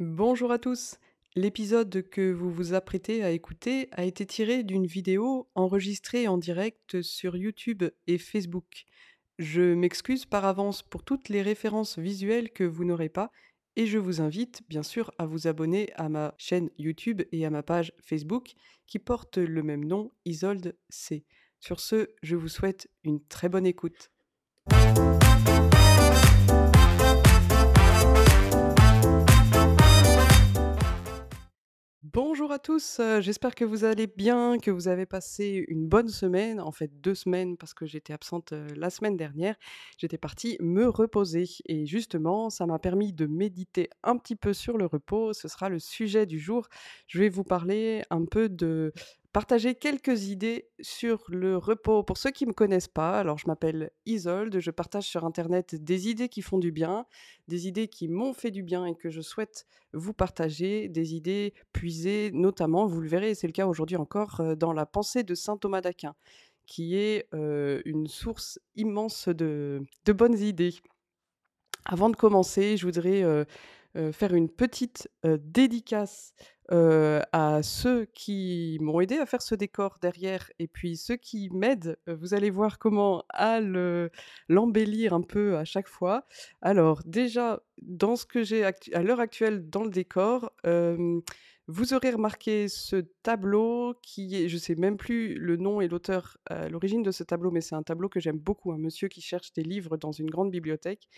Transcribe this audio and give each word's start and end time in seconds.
Bonjour 0.00 0.52
à 0.52 0.60
tous. 0.60 0.96
L'épisode 1.34 2.08
que 2.08 2.30
vous 2.30 2.52
vous 2.52 2.72
apprêtez 2.72 3.24
à 3.24 3.32
écouter 3.32 3.88
a 3.90 4.04
été 4.04 4.26
tiré 4.26 4.62
d'une 4.62 4.86
vidéo 4.86 5.48
enregistrée 5.56 6.28
en 6.28 6.38
direct 6.38 7.02
sur 7.02 7.36
YouTube 7.36 7.82
et 8.06 8.16
Facebook. 8.16 8.84
Je 9.40 9.74
m'excuse 9.74 10.24
par 10.24 10.44
avance 10.44 10.84
pour 10.84 11.02
toutes 11.02 11.28
les 11.28 11.42
références 11.42 11.98
visuelles 11.98 12.52
que 12.52 12.62
vous 12.62 12.84
n'aurez 12.84 13.08
pas 13.08 13.32
et 13.74 13.86
je 13.86 13.98
vous 13.98 14.20
invite 14.20 14.62
bien 14.68 14.84
sûr 14.84 15.10
à 15.18 15.26
vous 15.26 15.48
abonner 15.48 15.92
à 15.96 16.08
ma 16.08 16.32
chaîne 16.38 16.70
YouTube 16.78 17.22
et 17.32 17.44
à 17.44 17.50
ma 17.50 17.64
page 17.64 17.92
Facebook 18.00 18.52
qui 18.86 19.00
porte 19.00 19.38
le 19.38 19.64
même 19.64 19.84
nom, 19.84 20.12
Isolde 20.24 20.76
C. 20.90 21.24
Sur 21.58 21.80
ce, 21.80 22.10
je 22.22 22.36
vous 22.36 22.46
souhaite 22.46 22.88
une 23.02 23.20
très 23.24 23.48
bonne 23.48 23.66
écoute. 23.66 24.12
Bonjour 32.12 32.52
à 32.52 32.58
tous, 32.58 33.00
heu, 33.00 33.20
j'espère 33.20 33.54
que 33.54 33.64
vous 33.66 33.84
allez 33.84 34.06
bien, 34.06 34.58
que 34.58 34.70
vous 34.70 34.88
avez 34.88 35.04
passé 35.04 35.64
une 35.68 35.86
bonne 35.86 36.08
semaine, 36.08 36.58
en 36.60 36.72
fait 36.72 36.90
2 37.02 37.14
semaines 37.14 37.56
parce 37.58 37.74
que 37.74 37.84
j'étais 37.86 38.12
absente, 38.14 38.52
heu, 38.52 38.66
la 38.76 38.88
semaine 38.88 39.16
dernière. 39.16 39.56
J'étais 39.98 40.16
partie 40.16 40.56
me 40.60 40.88
reposer 40.88 41.44
et 41.66 41.84
justement, 41.86 42.48
ça 42.50 42.64
m'a 42.66 42.78
permis 42.78 43.12
de 43.12 43.26
méditer 43.26 43.90
un 44.04 44.16
petit 44.16 44.36
peu 44.36 44.54
sur 44.54 44.78
le 44.78 44.86
repos. 44.86 45.34
Ce 45.34 45.48
sera 45.48 45.68
le 45.68 45.78
sujet 45.80 46.24
du 46.24 46.38
jour. 46.38 46.68
Je 47.08 47.18
vais 47.18 47.28
vous 47.28 47.44
parler 47.44 48.02
un 48.10 48.24
peu 48.24 48.48
de 48.48 48.92
partager 49.32 49.74
quelques 49.74 50.28
idées 50.28 50.68
sur 50.80 51.24
le 51.28 51.56
repos. 51.56 52.02
Pour 52.02 52.16
ceux 52.16 52.30
qui 52.30 52.44
ne 52.44 52.50
me 52.50 52.54
connaissent 52.54 52.88
pas, 52.88 53.18
alors 53.18 53.38
je 53.38 53.46
m'appelle 53.46 53.90
Isolde, 54.06 54.58
je 54.58 54.70
partage 54.70 55.04
sur 55.04 55.24
internet 55.24 55.74
des 55.74 56.08
idées 56.08 56.28
qui 56.28 56.42
font 56.42 56.58
du 56.58 56.72
bien, 56.72 57.06
des 57.46 57.68
idées 57.68 57.88
qui 57.88 58.08
m'ont 58.08 58.32
fait 58.32 58.50
du 58.50 58.62
bien 58.62 58.86
et 58.86 58.94
que 58.94 59.10
je 59.10 59.20
souhaite 59.20 59.66
vous 59.92 60.14
partager, 60.14 60.88
des 60.88 61.14
idées 61.14 61.54
puisées 61.72 62.30
notamment, 62.32 62.86
vous 62.86 63.00
le 63.00 63.08
verrez, 63.08 63.34
c'est 63.34 63.46
le 63.46 63.52
cas 63.52 63.66
aujourd'hui 63.66 63.96
encore, 63.96 64.40
euh, 64.40 64.54
dans 64.54 64.72
la 64.72 64.86
pensée 64.86 65.22
de 65.22 65.34
saint 65.34 65.56
Thomas 65.56 65.80
d'Aquin, 65.80 66.14
qui 66.66 66.96
est 66.96 67.28
euh, 67.34 67.82
une 67.84 68.06
source 68.06 68.58
immense 68.76 69.28
de, 69.28 69.82
bonnes 70.06 70.38
idées. 70.38 70.74
Avant 71.84 72.10
de 72.10 72.16
commencer, 72.16 72.76
je 72.76 72.84
voudrais 72.86 73.22
euh, 73.22 73.44
faire 74.12 74.34
une 74.34 74.50
petite 74.50 75.08
dédicace 75.24 76.34
euh, 76.72 77.20
à 77.32 77.62
ceux 77.62 78.04
qui 78.06 78.78
m'ont 78.80 79.00
aidé 79.00 79.18
à 79.18 79.26
faire 79.26 79.42
ce 79.42 79.54
décor 79.54 79.98
derrière 80.02 80.50
et 80.58 80.68
puis 80.68 80.96
ceux 80.96 81.16
qui 81.16 81.48
m'aident. 81.50 81.98
euh, 82.08 82.16
Vous 82.16 82.34
allez 82.34 82.50
voir 82.50 82.78
comment 82.78 83.24
à 83.30 83.60
le- 83.60 84.10
l'embellir 84.48 85.14
un 85.14 85.22
peu 85.22 85.56
à 85.56 85.64
chaque 85.64 85.88
fois. 85.88 86.26
Alors 86.62 87.02
déjà, 87.04 87.60
dans 87.82 88.16
ce 88.16 88.26
que 88.26 88.42
j'ai 88.42 88.64
à 88.64 89.02
l'heure 89.02 89.20
actuelle 89.20 89.68
dans 89.70 89.84
le 89.84 89.90
décor, 89.90 90.52
euh, 90.66 91.20
vous 91.70 91.92
aurez 91.92 92.10
remarqué 92.10 92.66
ce 92.66 92.96
tableau 92.96 93.94
qui 94.02 94.34
est, 94.34 94.48
je 94.48 94.56
sais 94.56 94.74
même 94.74 94.96
plus 94.96 95.34
le 95.34 95.58
nom 95.58 95.82
et 95.82 95.88
l'auteur 95.88 96.38
à 96.46 96.70
l'origine 96.70 97.02
de 97.02 97.10
ce 97.10 97.22
tableau, 97.22 97.50
mais 97.50 97.60
c'est 97.60 97.74
un 97.74 97.82
tableau 97.82 98.08
que 98.08 98.20
j'aime 98.20 98.38
beaucoup, 98.38 98.72
un 98.72 98.78
monsieur 98.78 99.08
qui 99.08 99.20
cherche 99.20 99.52
des 99.52 99.62
livres 99.62 99.98
dans 99.98 100.10
une 100.10 100.30
grande 100.30 100.50
bibliothèque. 100.50 101.08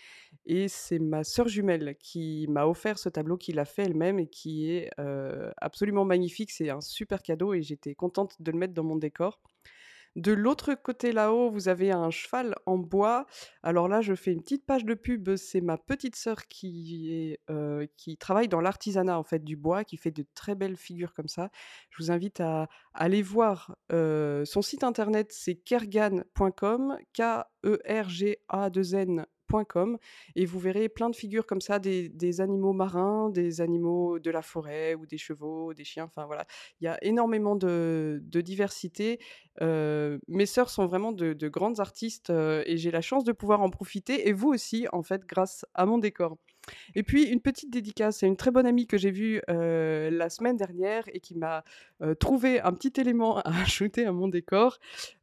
Et 0.45 0.67
c'est 0.67 0.99
ma 0.99 1.23
sœur 1.23 1.47
jumelle 1.47 1.95
qui 1.99 2.47
m'a 2.49 2.65
offert 2.67 2.99
ce 2.99 3.07
tableau, 3.07 3.37
qui 3.37 3.53
l'a 3.53 3.63
fait 3.63 3.83
elle-même 3.83 4.19
et 4.19 4.27
qui 4.27 4.69
est 4.69 4.89
euh, 4.99 5.51
absolument 5.55 6.03
magnifique. 6.03 6.51
C'est 6.51 6.69
un 6.69 6.81
super 6.81 7.21
cadeau 7.23 7.53
et 7.53 7.61
j'étais 7.61 7.95
contente 7.95 8.35
de 8.41 8.51
le 8.51 8.57
mettre 8.57 8.73
dans 8.73 8.83
mon 8.83 8.97
décor. 8.97 9.39
De 10.17 10.33
l'autre 10.33 10.73
côté 10.73 11.13
là-haut, 11.13 11.49
vous 11.49 11.69
avez 11.69 11.91
un 11.91 12.09
cheval 12.09 12.55
en 12.65 12.77
bois. 12.77 13.25
Alors 13.63 13.87
là, 13.87 14.01
je 14.01 14.13
fais 14.13 14.33
une 14.33 14.41
petite 14.41 14.65
page 14.65 14.83
de 14.83 14.93
pub. 14.93 15.37
C'est 15.37 15.61
ma 15.61 15.77
petite 15.77 16.17
sœur 16.17 16.47
qui, 16.47 17.37
euh, 17.49 17.87
qui 17.95 18.17
travaille 18.17 18.49
dans 18.49 18.59
l'artisanat 18.59 19.17
en 19.17 19.23
fait 19.23 19.43
du 19.43 19.55
bois, 19.55 19.85
qui 19.85 19.95
fait 19.95 20.11
de 20.11 20.25
très 20.35 20.53
belles 20.53 20.75
figures 20.75 21.13
comme 21.13 21.29
ça. 21.29 21.49
Je 21.91 22.03
vous 22.03 22.11
invite 22.11 22.41
à, 22.41 22.67
aller 22.93 23.21
voir 23.21 23.75
euh, 23.93 24.43
son 24.43 24.61
site 24.61 24.83
internet, 24.83 25.31
c'est 25.31 25.55
kergan.com, 25.55 26.97
K-E-R-G-A-2-N.com, 29.51 29.97
et 30.35 30.45
vous 30.45 30.59
verrez 30.59 30.89
plein 30.89 31.09
de 31.09 31.15
figures 31.15 31.45
comme 31.45 31.61
ça, 31.61 31.79
des, 31.79 32.41
animaux 32.41 32.73
marins, 32.73 33.29
des 33.29 33.61
animaux 33.61 34.19
de 34.19 34.31
la 34.31 34.41
forêt 34.41 34.95
ou 34.95 35.05
des 35.05 35.17
chevaux, 35.17 35.73
des 35.73 35.83
chiens. 35.83 36.05
Enfin 36.05 36.25
voilà, 36.25 36.45
il 36.79 36.85
y 36.85 36.87
a 36.87 36.97
énormément 37.03 37.55
de, 37.55 38.21
diversité. 38.23 39.19
Euh, 39.61 40.17
mes 40.27 40.45
sœurs 40.45 40.69
sont 40.69 40.85
vraiment 40.85 41.11
de, 41.11 41.33
de 41.33 41.49
grandes 41.49 41.79
artistes 41.79 42.29
euh, 42.29 42.63
et 42.65 42.77
j'ai 42.77 42.89
la 42.89 43.01
chance 43.01 43.23
de 43.23 43.31
pouvoir 43.31 43.61
en 43.61 43.69
profiter, 43.69 44.27
et 44.27 44.33
vous 44.33 44.49
aussi, 44.49 44.87
en 44.91 45.03
fait, 45.03 45.25
grâce 45.25 45.65
à 45.73 45.85
mon 45.85 45.97
décor. 45.97 46.37
Et 46.95 47.03
puis, 47.03 47.23
une 47.23 47.41
petite 47.41 47.69
dédicace, 47.69 48.17
c'est 48.19 48.27
une 48.27 48.37
très 48.37 48.51
bonne 48.51 48.65
amie 48.65 48.87
que 48.87 48.97
j'ai 48.97 49.11
vue 49.11 49.41
euh, 49.49 50.09
la 50.11 50.29
semaine 50.29 50.57
dernière 50.57 51.03
et 51.13 51.19
qui 51.19 51.35
m'a 51.35 51.63
euh, 52.01 52.13
trouvé 52.15 52.59
un 52.61 52.73
petit 52.73 52.99
élément 52.99 53.37
à 53.39 53.61
ajouter 53.61 54.05
à 54.05 54.11
mon 54.11 54.27
décor, 54.27 54.79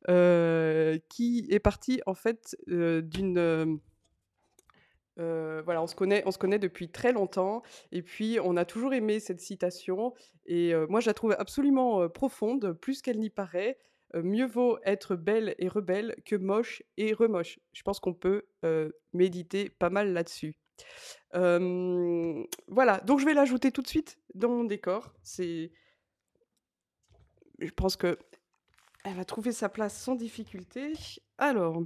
euh, 0.08 0.98
qui 1.08 1.46
est 1.50 1.60
parti 1.60 2.00
en 2.06 2.14
fait 2.14 2.56
euh, 2.68 3.02
d'une... 3.02 3.80
euh, 5.18 5.62
voilà, 5.64 5.82
on 5.82 5.86
se 5.86 5.94
connaît, 5.94 6.22
on 6.26 6.30
se 6.30 6.38
connaît 6.38 6.58
depuis 6.58 6.90
très 6.90 7.12
longtemps, 7.12 7.62
et 7.92 8.02
puis 8.02 8.38
on 8.42 8.56
a 8.56 8.64
toujours 8.64 8.94
aimé 8.94 9.20
cette 9.20 9.40
citation, 9.40 10.14
et 10.46 10.74
euh, 10.74 10.86
moi 10.88 11.00
je 11.00 11.06
la 11.06 11.14
trouve 11.14 11.34
absolument 11.38 12.02
euh, 12.02 12.08
profonde, 12.08 12.72
plus 12.72 13.02
qu'elle 13.02 13.18
n'y 13.18 13.30
paraît. 13.30 13.78
Mieux 14.14 14.46
vaut 14.46 14.78
être 14.84 15.16
belle 15.16 15.54
et 15.58 15.68
rebelle 15.68 16.16
que 16.24 16.34
moche 16.34 16.82
et 16.96 17.12
remoche. 17.12 17.60
Je 17.74 17.82
pense 17.82 18.00
qu'on 18.00 18.14
peut 18.14 18.46
méditer 19.12 19.68
pas 19.68 19.90
mal 19.90 20.14
là-dessus. 20.14 20.56
Voilà, 21.34 23.00
donc 23.04 23.20
je 23.20 23.26
vais 23.26 23.34
l'ajouter 23.34 23.70
tout 23.70 23.82
de 23.82 23.86
suite 23.86 24.18
dans 24.32 24.48
mon 24.48 24.64
décor. 24.64 25.12
Je 25.26 25.68
pense 27.76 27.96
que 27.96 28.18
elle 29.04 29.14
va 29.14 29.26
trouver 29.26 29.52
sa 29.52 29.68
place 29.68 29.94
sans 29.94 30.14
difficulté. 30.14 30.94
Alors, 31.36 31.82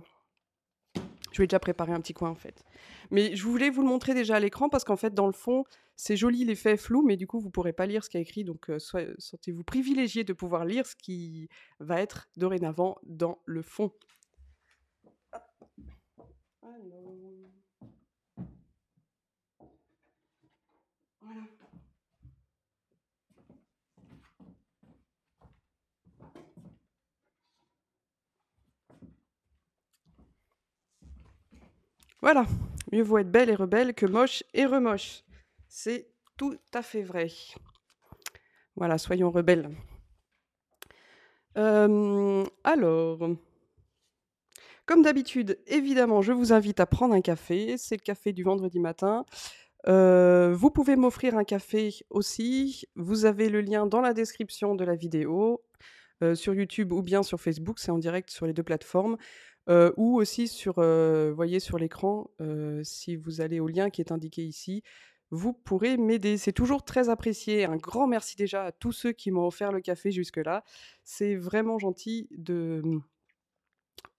je 1.32 1.42
vais 1.42 1.46
déjà 1.46 1.58
préparer 1.58 1.92
un 1.92 2.00
petit 2.00 2.14
coin 2.14 2.30
en 2.30 2.34
fait. 2.34 2.64
Mais 3.10 3.34
je 3.34 3.42
voulais 3.44 3.70
vous 3.70 3.82
le 3.82 3.88
montrer 3.88 4.14
déjà 4.14 4.36
à 4.36 4.40
l'écran 4.40 4.68
parce 4.68 4.84
qu'en 4.84 4.96
fait, 4.96 5.14
dans 5.14 5.26
le 5.26 5.32
fond, 5.32 5.64
c'est 5.96 6.16
joli 6.16 6.44
l'effet 6.44 6.76
flou, 6.76 7.02
mais 7.02 7.16
du 7.16 7.26
coup, 7.26 7.40
vous 7.40 7.50
pourrez 7.50 7.72
pas 7.72 7.86
lire 7.86 8.04
ce 8.04 8.10
qu'il 8.10 8.18
y 8.18 8.22
a 8.22 8.26
écrit. 8.26 8.44
Donc, 8.44 8.70
euh, 8.70 8.78
sentez-vous 8.78 9.64
privilégié 9.64 10.24
de 10.24 10.32
pouvoir 10.32 10.64
lire 10.64 10.86
ce 10.86 10.96
qui 10.96 11.48
va 11.80 12.00
être 12.00 12.28
dorénavant 12.36 12.98
dans 13.04 13.38
le 13.44 13.62
fond. 13.62 13.92
Alors, 16.62 17.51
Voilà. 32.22 32.46
Mieux 32.92 33.02
vaut 33.02 33.18
être 33.18 33.30
belle 33.30 33.50
et 33.50 33.54
rebelle 33.54 33.94
que 33.94 34.06
moche 34.06 34.44
et 34.54 34.64
remoche. 34.64 35.24
C'est 35.68 36.08
tout 36.36 36.56
à 36.72 36.82
fait 36.82 37.02
vrai. 37.02 37.28
Voilà, 38.76 38.96
soyons 38.96 39.30
rebelles. 39.30 39.70
Euh, 41.58 42.44
alors, 42.64 43.18
comme 44.86 45.02
d'habitude, 45.02 45.58
évidemment, 45.66 46.22
je 46.22 46.32
vous 46.32 46.52
invite 46.52 46.80
à 46.80 46.86
prendre 46.86 47.14
un 47.14 47.20
café. 47.20 47.76
C'est 47.76 47.96
le 47.96 48.02
café 48.02 48.32
du 48.32 48.42
vendredi 48.42 48.78
matin. 48.78 49.24
Euh, 49.88 50.54
vous 50.54 50.70
pouvez 50.70 50.96
m'offrir 50.96 51.36
un 51.36 51.44
café 51.44 51.90
aussi. 52.10 52.84
Vous 52.94 53.24
avez 53.24 53.48
le 53.48 53.60
lien 53.60 53.86
dans 53.86 54.00
la 54.00 54.14
description 54.14 54.74
de 54.74 54.84
la 54.84 54.94
vidéo, 54.94 55.60
euh, 56.22 56.34
sur 56.34 56.54
YouTube 56.54 56.92
ou 56.92 57.02
bien 57.02 57.22
sur 57.22 57.40
Facebook. 57.40 57.78
C'est 57.78 57.90
en 57.90 57.98
direct 57.98 58.30
sur 58.30 58.46
les 58.46 58.52
deux 58.52 58.62
plateformes. 58.62 59.16
Euh, 59.68 59.92
ou 59.96 60.20
aussi 60.20 60.48
sur, 60.48 60.74
voyez 61.34 61.60
sur 61.60 61.78
l'écran, 61.78 62.30
si 62.82 63.16
vous 63.16 63.40
allez 63.40 63.60
au 63.60 63.68
lien 63.68 63.90
qui 63.90 64.00
est 64.00 64.12
indiqué 64.12 64.42
ici, 64.44 64.82
vous 65.30 65.54
pourrez 65.54 65.96
m'aider. 65.96 66.36
C'est 66.36 66.52
toujours 66.52 66.84
très 66.84 67.08
apprécié. 67.08 67.64
Un 67.64 67.76
grand 67.76 68.06
merci 68.06 68.36
déjà 68.36 68.66
à 68.66 68.72
tous 68.72 68.92
ceux 68.92 69.12
qui 69.12 69.30
m'ont 69.30 69.46
offert 69.46 69.72
le 69.72 69.80
café 69.80 70.10
jusque-là. 70.10 70.62
C'est 71.04 71.36
vraiment 71.36 71.78
gentil 71.78 72.28
de, 72.32 72.82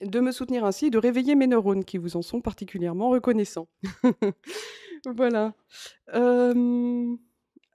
de 0.01 0.19
me 0.19 0.31
soutenir 0.31 0.66
ainsi, 0.66 0.90
de 0.90 0.98
réveiller 0.98 1.36
mes 1.36 1.48
neurones 1.48 1.86
qui 1.86 2.00
vous 2.00 2.18
en 2.18 2.24
sont 2.24 2.42
particulièrement 2.42 3.10
reconnaissants. 3.10 3.68
voilà. 5.06 5.54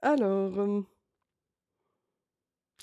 Alors. 0.01 0.83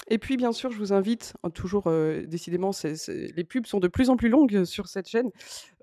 Euh, 0.08 0.14
Et 0.14 0.18
puis, 0.18 0.36
bien 0.36 0.52
sûr, 0.52 0.70
je 0.70 0.78
vous 0.78 0.92
invite, 0.92 1.34
hein, 1.42 1.50
toujours, 1.50 1.84
euh, 1.86 2.24
décidément, 2.26 2.70
les 3.08 3.44
pubs 3.44 3.66
sont 3.66 3.80
de 3.80 3.88
plus 3.88 4.10
en 4.10 4.16
plus 4.16 4.28
longues 4.28 4.64
sur 4.64 4.88
cette 4.88 5.08
chaîne, 5.08 5.30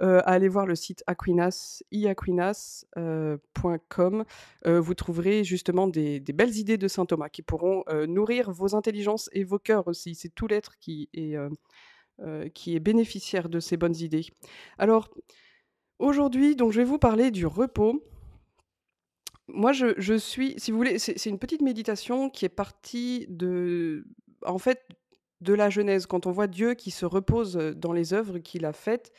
euh, 0.02 0.20
à 0.20 0.32
aller 0.32 0.48
voir 0.48 0.66
le 0.66 0.76
site 0.76 1.04
Aquinas, 1.08 1.84
iaquinas.com. 1.92 4.24
vous 4.66 4.94
trouverez 4.94 5.44
justement 5.44 5.88
des, 5.88 6.20
belles 6.20 6.58
idées 6.58 6.78
de 6.78 6.88
saint 6.88 7.06
Thomas 7.06 7.30
qui 7.30 7.42
pourront 7.42 7.84
euh, 7.90 8.08
nourrir 8.08 8.52
vos 8.52 8.76
intelligences 8.76 9.30
et 9.34 9.44
vos 9.44 9.60
cœurs 9.60 9.88
aussi. 9.88 10.16
C'est 10.16 10.34
tout 10.34 10.48
l'être 10.48 10.78
qui 10.80 11.10
est, 11.14 11.36
euh, 11.36 11.50
euh, 12.20 12.50
qui 12.50 12.76
est 12.76 12.80
bénéficiaire 12.80 13.50
de 13.50 13.60
ces 13.60 13.78
bonnes 13.78 13.96
idées. 13.96 14.26
Alors, 14.78 15.10
aujourd'hui, 16.00 16.56
je 16.58 16.78
vais 16.78 16.84
vous 16.84 17.00
parler 17.00 17.32
du 17.32 17.46
repos. 17.46 18.04
Moi, 19.48 19.74
je 19.74 20.14
suis 20.18 20.56
si 20.58 20.72
vous 20.72 20.78
voulez, 20.78 21.00
c'est 21.00 21.26
une 21.26 21.40
petite 21.40 21.62
méditation 21.62 22.30
qui 22.30 22.46
est 22.46 22.50
partie 22.50 23.26
de 23.30 24.06
en 24.46 24.58
fait, 24.58 24.86
de 25.42 25.54
la 25.54 25.70
Genèse. 25.70 26.06
Quand 26.06 26.26
on 26.28 26.32
voit 26.32 26.48
Dieu 26.48 26.74
qui 26.76 26.92
se 26.92 27.06
repose, 27.06 27.58
heu, 27.58 27.76
dans 27.76 27.92
les 27.94 28.14
œuvres 28.14 28.40
qu'il 28.40 28.66
a 28.66 28.74
faites 28.74 29.12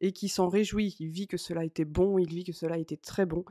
et 0.00 0.12
qui 0.12 0.28
s'en 0.28 0.48
réjouit. 0.48 0.96
Il 1.00 1.08
vit 1.10 1.26
que 1.28 1.36
cela 1.38 1.64
était 1.64 1.84
bon, 1.86 2.18
il 2.18 2.28
vit 2.28 2.44
que 2.44 2.52
cela 2.52 2.78
était 2.78 2.96
très 2.98 3.26
bon 3.26 3.44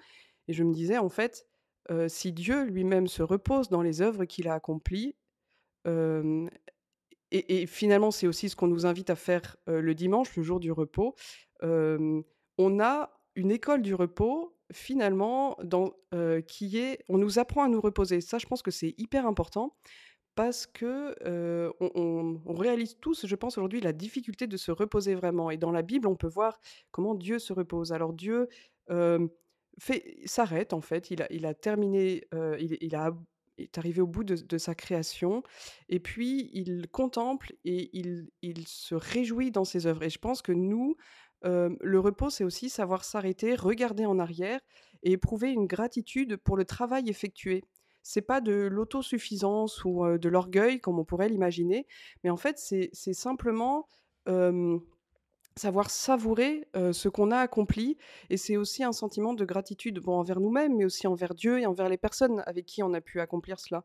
et 0.48 0.54
je 0.54 0.64
me 0.64 0.74
disais, 0.74 0.98
en 0.98 1.10
fait, 1.10 1.48
heu, 1.92 2.08
si 2.10 2.32
Dieu 2.34 2.64
lui-même 2.66 3.08
se 3.08 3.24
repose 3.24 3.70
dans 3.70 3.82
les 3.82 4.02
œuvres 4.02 4.26
qu'il 4.26 4.48
a 4.48 4.54
accomplies, 4.56 5.16
hem 5.86 6.50
et 7.32 7.66
finalement, 7.68 8.12
c'est 8.12 8.28
aussi 8.28 8.50
ce 8.50 8.56
qu'on 8.58 8.68
nous 8.68 8.86
invite 8.86 9.10
à 9.10 9.16
faire, 9.16 9.56
le 9.68 9.96
dimanche, 9.96 10.36
le 10.36 10.44
jour 10.44 10.60
du 10.60 10.72
repos. 10.72 11.16
On 11.62 12.80
a 12.80 13.12
une 13.36 13.52
école 13.52 13.82
du 13.82 13.96
repos 13.96 14.58
finalement 14.74 15.58
qui 16.48 16.78
est 16.78 17.04
on 17.10 17.18
nous 17.18 17.40
apprend 17.40 17.64
à 17.64 17.68
nous 17.68 17.82
reposer. 17.82 18.22
Ça, 18.22 18.38
je 18.38 18.46
pense 18.46 18.62
que 18.62 18.72
c'est 18.72 18.96
hyper 18.98 19.26
important 19.26 19.76
parce 20.36 20.66
que, 20.66 21.16
on 21.80 22.54
réalise 22.54 22.98
tous, 23.00 23.26
je 23.26 23.36
pense 23.36 23.58
aujourd'hui, 23.58 23.82
la 23.82 23.94
difficulté 23.94 24.48
de 24.48 24.58
se 24.58 24.72
reposer 24.72 25.16
vraiment 25.16 25.52
et 25.52 25.58
dans 25.58 25.72
la 25.72 25.82
Bible, 25.82 26.08
on 26.08 26.16
peut 26.16 26.28
voir 26.28 26.60
comment 26.92 27.16
Dieu 27.16 27.40
se 27.40 27.54
repose. 27.54 27.92
Alors 27.92 28.14
Dieu, 28.14 28.48
s'arrête 30.26 30.74
en 30.74 30.82
fait, 30.82 31.12
il 31.12 31.46
a 31.46 31.54
terminé, 31.54 32.24
il 32.60 32.96
a 32.96 33.12
est 33.58 33.78
arrivé 33.78 34.02
au 34.02 34.08
bout 34.08 34.24
de 34.24 34.58
sa 34.58 34.76
création 34.76 35.44
et 35.90 36.00
puis 36.00 36.50
il 36.54 36.88
contemple 36.90 37.54
et 37.64 37.90
il 37.94 38.68
se 38.68 38.96
réjouit 38.96 39.52
dans 39.52 39.66
ses 39.66 39.88
œuvres 39.88 40.04
et 40.04 40.10
je 40.10 40.20
pense 40.20 40.42
que 40.42 40.52
nous, 40.52 40.96
le 41.44 42.00
repos, 42.00 42.30
c'est 42.30 42.44
aussi 42.44 42.70
savoir 42.70 43.04
s'arrêter, 43.04 43.56
regarder 43.56 44.06
en 44.06 44.20
arrière 44.20 44.60
et 45.04 45.14
éprouver 45.14 45.52
une 45.52 45.68
gratitude 45.68 46.38
pour 46.38 46.58
le 46.58 46.66
travail 46.66 47.10
effectué. 47.10 47.64
C'est 48.04 48.22
pas 48.22 48.42
de 48.42 48.54
l'autosuffisance 48.54 49.84
ou, 49.86 50.06
de 50.18 50.30
l'orgueil 50.30 50.80
comme 50.80 51.00
on 51.00 51.06
pourrait 51.06 51.30
l'imaginer, 51.30 51.88
mais 52.24 52.30
en 52.30 52.38
fait, 52.38 52.58
c'est 52.58 53.14
simplement, 53.14 53.88
savoir 55.58 55.90
savourer, 55.90 56.68
ce 56.74 57.10
qu'on 57.10 57.32
a 57.32 57.38
accompli 57.38 57.98
et 58.30 58.38
c'est 58.38 58.58
aussi 58.58 58.84
un 58.84 58.92
sentiment 58.92 59.34
de 59.34 59.46
gratitude, 59.46 60.00
bon, 60.00 60.14
envers 60.14 60.40
nous-mêmes, 60.40 60.78
mais 60.78 60.86
aussi 60.86 61.08
envers 61.08 61.36
Dieu 61.36 61.60
et 61.60 61.66
envers 61.66 61.90
les 61.90 61.98
personnes 61.98 62.42
avec 62.46 62.66
qui 62.66 62.84
on 62.84 62.94
a 62.94 63.02
pu 63.02 63.20
accomplir 63.20 63.60
cela 63.60 63.84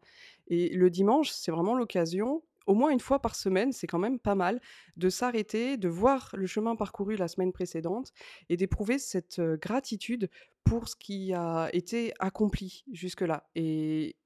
et 0.49 0.69
le 0.71 0.91
dimanche, 0.91 1.31
c'est 1.31 1.51
vraiment 1.51 1.75
l'occasion, 1.75 2.43
au 2.67 2.75
moins 2.75 2.91
une 2.91 3.01
fois 3.01 3.21
par 3.21 3.35
semaine, 3.35 3.73
c'est 3.73 3.87
quand 3.87 3.99
même 3.99 4.19
pas 4.19 4.35
mal, 4.35 4.61
de 4.97 5.09
s'arrêter, 5.09 5.77
de 5.77 5.89
voir 5.89 6.31
le 6.35 6.47
chemin 6.47 6.77
parcouru 6.77 7.17
la 7.17 7.29
semaine 7.29 7.53
précédente 7.53 8.13
et 8.49 8.57
d'éprouver 8.57 8.99
cette, 8.99 9.41
gratitude 9.41 10.31
pour 10.65 10.89
ce 10.89 10.97
qui 10.97 11.33
a 11.33 11.69
été 11.73 12.13
accompli 12.19 12.85
jusque-là 12.93 13.49
et 13.55 14.17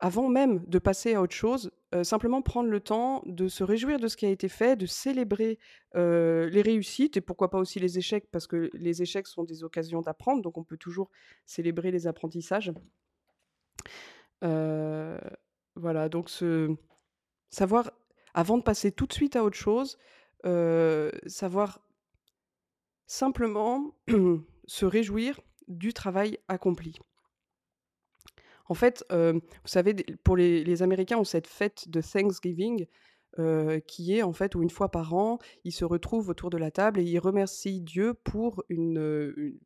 avant 0.00 0.28
même 0.28 0.64
de 0.66 0.78
passer 0.78 1.14
à 1.14 1.22
autre 1.22 1.34
chose, 1.34 1.72
simplement 2.02 2.40
prendre 2.40 2.68
le 2.68 2.80
temps 2.80 3.22
de 3.26 3.48
se 3.48 3.64
réjouir 3.64 3.98
de 3.98 4.06
ce 4.06 4.16
qui 4.16 4.26
a 4.26 4.30
été 4.30 4.48
fait, 4.48 4.76
de 4.76 4.86
célébrer, 4.86 5.58
les 5.94 6.62
réussites 6.62 7.16
et 7.16 7.20
pourquoi 7.20 7.50
pas 7.50 7.58
aussi 7.58 7.80
les 7.80 7.98
échecs 7.98 8.28
parce 8.30 8.46
que 8.46 8.70
les 8.74 9.02
échecs 9.02 9.26
sont 9.26 9.44
des 9.44 9.64
occasions 9.64 10.00
d'apprendre, 10.00 10.42
donc 10.42 10.56
on 10.56 10.64
peut 10.64 10.76
toujours 10.76 11.10
célébrer 11.46 11.90
les 11.90 12.06
apprentissages. 12.06 12.72
Voilà, 14.40 16.08
donc 16.08 16.28
se 16.28 16.74
savoir 17.50 17.90
avant 18.34 18.58
de 18.58 18.62
passer 18.62 18.92
tout 18.92 19.06
de 19.06 19.12
suite 19.12 19.36
à 19.36 19.44
autre 19.44 19.56
chose, 19.56 19.98
savoir 21.26 21.80
simplement 23.06 23.94
se 24.66 24.86
réjouir 24.86 25.40
du 25.66 25.92
travail 25.92 26.38
accompli. 26.48 26.98
En 28.66 28.74
fait, 28.74 29.04
vous 29.10 29.40
savez, 29.64 29.94
pour 30.24 30.36
les 30.36 30.62
les 30.62 30.82
Américains 30.82 31.18
ont 31.18 31.24
cette 31.24 31.46
fête 31.46 31.88
de 31.88 32.00
Thanksgiving, 32.00 32.86
qui 33.86 34.16
est 34.16 34.22
en 34.22 34.32
fait 34.32 34.54
où 34.54 34.62
une 34.62 34.70
fois 34.70 34.90
par 34.90 35.14
an, 35.14 35.38
ils 35.64 35.72
se 35.72 35.84
retrouvent 35.84 36.28
autour 36.28 36.50
de 36.50 36.58
la 36.58 36.70
table 36.70 37.00
et 37.00 37.04
ils 37.04 37.18
remercient 37.18 37.80
Dieu 37.80 38.14
pour 38.14 38.62
une, 38.68 39.58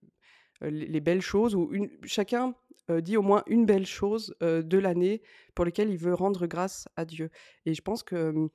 les 0.61 0.87
les 0.87 1.00
belles 1.00 1.23
choses 1.23 1.55
une 1.73 1.90
chacun, 2.05 2.55
heu, 2.90 3.02
dit 3.02 3.17
au 3.17 3.23
moins 3.23 3.43
une 3.46 3.67
belle 3.67 3.87
chose, 3.87 4.34
heu, 4.43 4.62
de 4.62 4.79
l'année 4.79 5.23
pour 5.55 5.64
lesquelles 5.64 5.90
il 5.90 5.99
veut 5.99 6.14
rendre 6.14 6.46
grâce 6.46 6.88
à 6.96 7.05
Dieu 7.05 7.31
et 7.67 7.75
je 7.75 7.82
pense 7.82 8.02
que, 8.02 8.49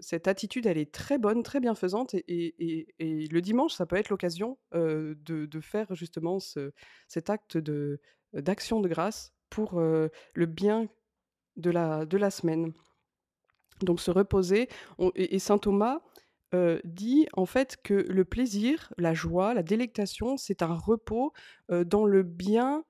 cette 0.00 0.28
attitude, 0.28 0.66
elle 0.66 0.78
est 0.78 0.92
très 0.92 1.18
bonne, 1.18 1.42
très 1.42 1.60
bienfaisante 1.60 2.14
et 2.14 2.86
le 3.00 3.40
dimanche, 3.40 3.74
ça 3.74 3.86
peut 3.86 3.96
être 3.96 4.08
l'occasion, 4.10 4.58
heu, 4.74 5.16
de 5.24 5.60
faire 5.60 5.94
justement 5.94 6.40
ce 6.40 6.72
cet 7.08 7.30
acte 7.30 7.58
d'action 8.32 8.80
de 8.80 8.88
grâce 8.88 9.32
pour, 9.50 9.80
le 9.80 10.46
bien 10.46 10.88
de 11.56 11.70
la 11.70 12.06
de 12.06 12.16
la 12.18 12.30
semaine. 12.30 12.72
Donc 13.82 14.00
se 14.00 14.10
reposer, 14.10 14.68
et 15.14 15.38
saint 15.38 15.58
Thomas, 15.58 16.00
heu, 16.54 16.80
dit 16.84 17.28
en 17.34 17.46
fait 17.46 17.76
que 17.82 17.94
le 17.94 18.24
plaisir, 18.24 18.92
la 18.98 19.14
joie, 19.14 19.54
la 19.54 19.62
délectation, 19.62 20.36
c'est 20.36 20.62
un 20.62 20.74
repos, 20.74 21.32
heu, 21.70 21.84
dans 21.84 22.06
le 22.06 22.22
bien, 22.22 22.84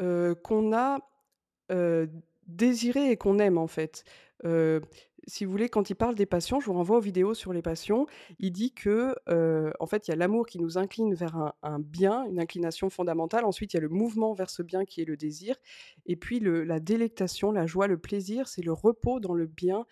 heu, 0.00 0.34
qu'on 0.44 0.72
a, 0.74 0.98
désiré 2.46 3.10
et 3.12 3.16
qu'on 3.16 3.38
aime 3.38 3.58
en 3.58 3.66
fait. 3.68 4.04
Si 5.28 5.44
vous 5.44 5.52
voulez, 5.52 5.68
quand 5.68 5.88
il 5.88 5.94
parle 5.94 6.16
des 6.16 6.26
passions, 6.26 6.60
je 6.60 6.66
vous 6.66 6.72
renvoie 6.72 6.98
aux 6.98 7.00
vidéos 7.00 7.32
sur 7.34 7.52
les 7.52 7.62
passions, 7.62 8.06
il 8.40 8.50
dit 8.52 8.72
que, 8.74 9.14
en 9.80 9.86
fait, 9.86 10.08
il 10.08 10.10
y 10.10 10.14
a 10.14 10.16
l'amour 10.16 10.46
qui 10.46 10.58
nous 10.58 10.78
incline 10.78 11.14
vers 11.14 11.54
un 11.62 11.78
bien, 11.78 12.24
une 12.26 12.40
inclination 12.40 12.90
fondamentale. 12.90 13.44
Ensuite, 13.44 13.72
il 13.72 13.76
y 13.76 13.78
a 13.78 13.82
le 13.82 13.88
mouvement 13.88 14.34
vers 14.34 14.50
ce 14.50 14.62
bien 14.62 14.84
qui 14.84 15.00
est 15.00 15.04
le 15.04 15.16
désir 15.16 15.56
et 16.06 16.16
puis 16.16 16.40
la 16.40 16.80
délectation, 16.80 17.52
la 17.52 17.66
joie, 17.66 17.86
le 17.86 17.98
plaisir, 17.98 18.48
c'est 18.48 18.62
le 18.62 18.72
repos 18.72 19.20
dans 19.20 19.34
le 19.34 19.46
bien, 19.46 19.86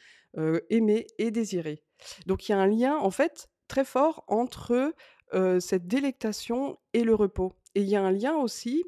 aimé 0.71 1.07
et 1.19 1.31
désiré. 1.31 1.83
Donc 2.26 2.49
il 2.49 2.52
y 2.52 2.55
a 2.55 2.58
un 2.58 2.67
lien 2.67 2.97
en 2.97 3.11
fait 3.11 3.49
très 3.69 3.85
fort 3.85 4.25
entre, 4.29 4.94
cette 5.61 5.87
délectation 5.87 6.79
et 6.93 7.05
le 7.05 7.14
repos 7.14 7.52
et 7.76 7.82
il 7.82 7.88
y 7.88 7.94
a 7.94 8.02
un 8.02 8.11
lien 8.11 8.35
aussi, 8.37 8.85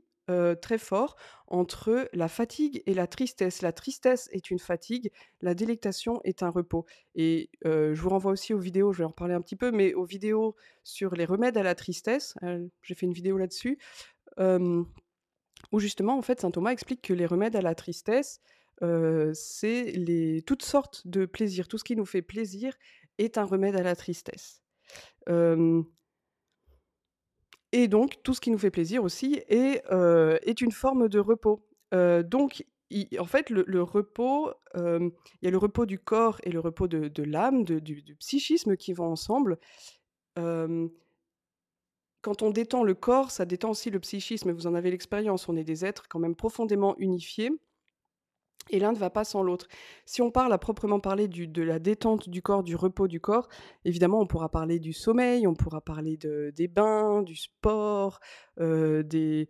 très 0.61 0.79
fort 0.79 1.17
entre 1.47 2.09
la 2.15 2.27
fatigue 2.27 2.83
et 2.87 2.95
la 2.95 3.07
tristesse. 3.07 3.61
La 3.63 3.73
tristesse 3.73 4.29
est 4.33 4.51
une 4.51 4.59
fatigue, 4.59 5.13
la 5.41 5.55
délectation 5.55 6.21
est 6.25 6.43
un 6.43 6.49
repos 6.49 6.87
et 7.15 7.51
je 7.65 7.95
vous 8.01 8.09
renvoie 8.09 8.33
aussi 8.33 8.55
aux 8.55 8.59
vidéos, 8.59 8.93
je 8.93 8.99
vais 8.99 9.05
en 9.05 9.09
reparler 9.09 9.35
un 9.35 9.41
petit 9.41 9.57
peu, 9.57 9.71
mais 9.71 9.95
aux 9.95 10.05
vidéos 10.05 10.57
sur 10.85 11.15
les 11.15 11.27
remèdes 11.27 11.57
à 11.57 11.63
la 11.63 11.75
tristesse, 11.75 12.35
j'ai 12.83 12.95
fait 12.95 13.07
une 13.07 13.13
vidéo 13.13 13.39
là-dessus, 13.39 13.79
où 14.39 15.79
justement, 15.79 16.19
en 16.19 16.23
fait, 16.23 16.41
saint 16.41 16.51
Thomas 16.51 16.71
explique 16.71 17.03
que 17.03 17.13
les 17.13 17.27
remèdes 17.27 17.55
à 17.55 17.63
la 17.63 17.75
tristesse, 17.75 18.41
c'est 19.35 20.43
toutes 20.47 20.65
sortes 20.65 21.07
de 21.07 21.27
plaisirs. 21.27 21.69
Tout 21.69 21.79
ce 21.79 21.85
qui 21.85 21.95
nous 21.95 22.07
fait 22.07 22.23
plaisir 22.23 22.75
est 23.19 23.39
un 23.39 23.45
remède 23.45 23.77
à 23.77 23.83
la 23.83 23.97
tristesse. 23.97 24.63
Et 27.75 27.89
donc 27.89 28.23
tout 28.23 28.35
ce 28.35 28.41
qui 28.41 28.51
nous 28.51 28.59
fait 28.59 28.71
plaisir 28.71 29.03
aussi 29.03 29.43
est, 29.49 29.83
est 29.91 30.61
une 30.61 30.73
forme 30.73 31.09
de 31.09 31.19
repos. 31.19 31.67
Donc 31.93 32.65
en 33.19 33.25
fait, 33.25 33.51
le 33.51 33.83
repos, 33.83 34.53
il 34.75 35.13
y 35.43 35.47
a 35.47 35.51
le 35.51 35.59
repos 35.59 35.87
du 35.87 35.99
corps 35.99 36.39
et 36.43 36.51
le 36.51 36.61
repos 36.61 36.89
de 36.89 37.23
l'âme, 37.23 37.65
du 37.65 37.81
du 37.81 38.17
psychisme 38.17 38.77
qui 38.77 38.93
vont 38.93 39.07
ensemble. 39.07 39.59
Quand 40.37 42.43
on 42.43 42.51
détend 42.51 42.85
le 42.85 42.95
corps, 42.95 43.33
ça 43.33 43.45
détend 43.45 43.71
aussi 43.71 43.91
le 43.91 43.99
psychisme, 43.99 44.53
vous 44.53 44.67
en 44.67 44.75
avez 44.75 44.91
l'expérience. 44.91 45.49
On 45.49 45.57
est 45.57 45.65
des 45.65 45.85
êtres 45.85 46.07
quand 46.09 46.21
même 46.21 46.37
profondément 46.37 46.95
unifiés 46.99 47.51
et 48.71 48.79
l'un 48.79 48.93
ne 48.93 48.99
va 48.99 49.11
pas 49.11 49.25
sans 49.25 49.43
l'autre. 49.43 49.67
Si 50.07 50.23
on 50.23 50.31
parle 50.31 50.53
à 50.53 50.59
proprement 50.59 51.01
parler 51.01 51.29
de 51.29 51.63
la 51.63 51.79
détente 51.79 52.29
du 52.29 52.43
corps, 52.43 52.63
du 52.63 52.77
repos 52.77 53.09
du 53.09 53.21
corps, 53.21 53.49
évidemment, 53.85 54.21
on 54.21 54.27
pourra 54.27 54.49
parler 54.49 54.79
du 54.79 54.93
sommeil, 54.93 55.47
on 55.47 55.55
pourra 55.55 55.81
parler 55.81 56.17
de 56.17 56.53
des 56.55 56.69
bains, 56.69 57.23
du 57.23 57.37
sport, 57.37 58.21
heu, 58.61 59.05
des, 59.05 59.49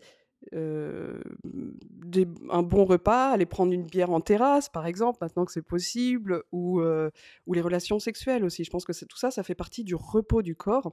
des 0.52 2.26
un 2.50 2.62
bon 2.62 2.84
repas, 2.84 3.30
aller 3.30 3.46
prendre 3.46 3.72
une 3.72 3.84
bière 3.84 4.10
en 4.10 4.20
terrasse, 4.20 4.68
par 4.68 4.86
exemple, 4.86 5.18
maintenant 5.20 5.44
que 5.44 5.52
c'est 5.52 5.62
possible 5.62 6.42
ou, 6.52 6.80
heu, 6.80 7.10
ou 7.46 7.54
les 7.54 7.60
relations 7.60 7.98
sexuelles 7.98 8.44
aussi. 8.44 8.64
Je 8.64 8.70
pense 8.70 8.84
que 8.84 8.92
tout 9.04 9.16
ça, 9.16 9.30
ça 9.30 9.42
fait 9.42 9.54
partie 9.54 9.84
du 9.84 9.94
repos 9.94 10.42
du 10.42 10.56
corps. 10.56 10.92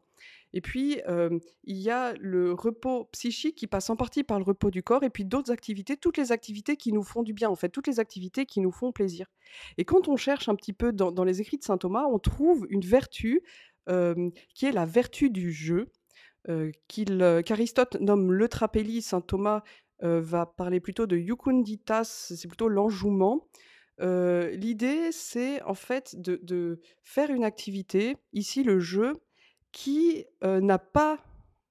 Et 0.53 0.61
puis, 0.61 0.99
hem, 1.05 1.39
il 1.63 1.77
y 1.77 1.89
a 1.89 2.13
le 2.19 2.53
repos 2.53 3.05
psychique 3.11 3.55
qui 3.55 3.67
passe 3.67 3.89
en 3.89 3.95
partie 3.95 4.23
par 4.23 4.39
le 4.39 4.45
repos 4.45 4.71
du 4.71 4.83
corps 4.83 5.03
et 5.03 5.09
puis 5.09 5.25
d'autres 5.25 5.51
activités, 5.51 5.97
toutes 5.97 6.17
les 6.17 6.31
activités 6.31 6.75
qui 6.77 6.91
nous 6.91 7.03
font 7.03 7.23
du 7.23 7.33
bien, 7.33 7.49
en 7.49 7.55
fait, 7.55 7.69
toutes 7.69 7.87
les 7.87 7.99
activités 7.99 8.45
qui 8.45 8.61
nous 8.61 8.71
font 8.71 8.91
plaisir. 8.91 9.27
Et 9.77 9.85
quand 9.85 10.07
on 10.07 10.15
cherche 10.15 10.49
un 10.49 10.55
petit 10.55 10.73
peu 10.73 10.91
dans 10.91 11.11
dans 11.11 11.23
les 11.23 11.41
écrits 11.41 11.57
de 11.57 11.63
saint 11.63 11.77
Thomas, 11.77 12.05
on 12.05 12.19
trouve 12.19 12.65
une 12.69 12.81
vertu, 12.81 13.41
qui 14.53 14.65
est 14.67 14.71
la 14.71 14.85
vertu 14.85 15.31
du 15.31 15.51
jeu, 15.51 15.87
qu'il, 16.87 17.21
heu, 17.21 17.41
qu'Aristote 17.41 17.99
nomme 17.99 18.31
l'eutrapélie. 18.31 19.01
Saint 19.01 19.21
Thomas, 19.21 19.63
heu, 20.03 20.19
va 20.19 20.45
parler 20.45 20.79
plutôt 20.79 21.07
de 21.07 21.17
iucunditas, 21.17 22.31
c'est 22.35 22.47
plutôt 22.47 22.69
l'enjouement. 22.69 23.47
L'idée, 24.01 25.11
c'est 25.11 25.61
en 25.63 25.73
fait 25.73 26.15
de 26.15 26.79
faire 27.03 27.29
une 27.31 27.43
activité, 27.43 28.15
ici 28.31 28.63
le 28.63 28.79
jeu, 28.79 29.13
qui, 29.73 30.25
n'a 30.41 30.79
pas 30.79 31.19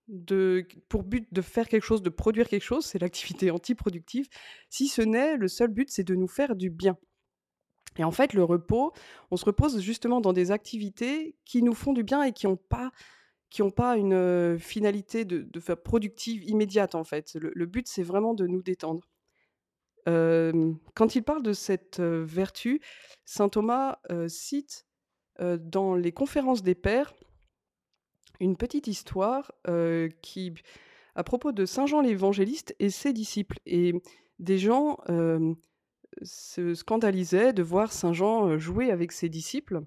de 0.08 0.66
pour 0.88 1.04
but 1.04 1.28
de 1.32 1.42
faire 1.42 1.68
quelque 1.68 1.84
chose, 1.84 2.02
de 2.02 2.10
produire 2.10 2.48
quelque 2.48 2.64
chose, 2.64 2.84
c'est 2.84 2.98
l'activité 2.98 3.50
antiproductive, 3.50 4.28
si 4.70 4.88
ce 4.88 5.02
n'est 5.02 5.36
le 5.36 5.48
seul 5.48 5.68
but, 5.68 5.90
c'est 5.90 6.04
de 6.04 6.14
nous 6.14 6.28
faire 6.28 6.56
du 6.56 6.70
bien. 6.70 6.96
Et 7.98 8.04
en 8.04 8.10
fait, 8.10 8.32
le 8.32 8.44
repos, 8.44 8.92
on 9.30 9.36
se 9.36 9.44
repose 9.44 9.80
justement 9.80 10.20
dans 10.20 10.32
des 10.32 10.50
activités 10.50 11.36
qui 11.44 11.62
nous 11.62 11.74
font 11.74 11.92
du 11.92 12.04
bien 12.04 12.22
et 12.22 12.32
qui 12.32 12.46
ont 12.46 12.56
pas 12.56 12.92
qui 13.50 13.62
ont 13.62 13.70
pas 13.70 13.96
une, 13.96 14.58
finalité 14.58 15.24
de 15.24 15.60
faire 15.60 15.80
productive 15.80 16.44
immédiate, 16.44 16.94
en 16.94 17.04
fait. 17.04 17.34
Le 17.34 17.66
but, 17.66 17.86
c'est 17.88 18.02
vraiment 18.02 18.34
de 18.34 18.46
nous 18.46 18.62
détendre. 18.62 19.08
Quand 20.06 21.14
il 21.14 21.22
parle 21.22 21.42
de 21.42 21.52
cette, 21.52 22.00
vertu, 22.00 22.80
saint 23.24 23.48
Thomas, 23.48 23.98
cite, 24.26 24.86
dans 25.40 25.94
les 25.94 26.12
conférences 26.12 26.62
des 26.62 26.74
pères, 26.74 27.14
une 28.40 28.56
petite 28.56 28.86
histoire, 28.86 29.52
qui 30.22 30.54
à 31.14 31.24
propos 31.24 31.52
de 31.52 31.66
saint 31.66 31.86
Jean 31.86 32.00
l'Évangéliste 32.00 32.74
et 32.78 32.90
ses 32.90 33.12
disciples 33.12 33.58
et 33.66 33.94
des 34.38 34.58
gens, 34.58 34.98
se 36.22 36.74
scandalisaient 36.74 37.52
de 37.52 37.62
voir 37.62 37.92
saint 37.92 38.12
Jean, 38.12 38.58
jouer 38.58 38.90
avec 38.90 39.12
ses 39.12 39.28
disciples, 39.28 39.82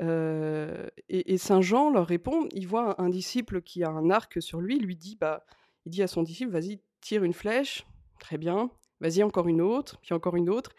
et 0.00 1.38
saint 1.38 1.60
Jean 1.60 1.90
leur 1.90 2.06
répond, 2.06 2.48
il 2.52 2.66
voit 2.66 3.00
un 3.00 3.08
disciple 3.08 3.62
qui 3.62 3.82
a 3.82 3.90
un 3.90 4.10
arc 4.10 4.40
sur 4.40 4.60
lui, 4.60 4.76
il 4.76 4.84
lui 4.84 4.96
dit, 4.96 5.16
bah, 5.16 5.44
il 5.86 5.90
dit 5.90 6.02
à 6.02 6.06
son 6.06 6.22
disciple: 6.22 6.52
«Vas-y, 6.52 6.80
tire 7.00 7.24
une 7.24 7.32
flèche, 7.32 7.86
très 8.20 8.38
bien, 8.38 8.70
vas-y 9.00 9.22
encore 9.22 9.48
une 9.48 9.60
autre, 9.60 9.98
puis 10.02 10.14
encore 10.14 10.36
une 10.36 10.50
autre». 10.50 10.72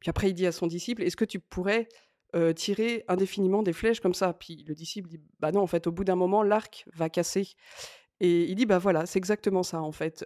Puis 0.00 0.10
après 0.10 0.28
il 0.28 0.34
dit 0.34 0.46
à 0.46 0.52
son 0.52 0.66
disciple: 0.66 1.02
«Est-ce 1.02 1.16
que 1.16 1.24
tu 1.24 1.40
pourrais, 1.40 1.88
tirer 2.54 3.04
indéfiniment 3.08 3.62
des 3.62 3.72
flèches 3.72 4.00
comme 4.00 4.14
ça?» 4.14 4.34
puis 4.34 4.64
le 4.66 4.74
disciple 4.74 5.08
dit: 5.08 5.20
«Bah 5.40 5.52
non, 5.52 5.62
en 5.62 5.66
fait, 5.66 5.86
au 5.86 5.92
bout 5.92 6.04
d'un 6.04 6.16
moment, 6.16 6.42
l'arc 6.42 6.84
va 6.94 7.08
casser» 7.08 7.54
et 8.20 8.44
il 8.44 8.54
dit: 8.56 8.66
«Bah 8.66 8.78
voilà, 8.78 9.06
c'est 9.06 9.18
exactement 9.18 9.62
ça, 9.62 9.80
en 9.80 9.92
fait, 9.92 10.24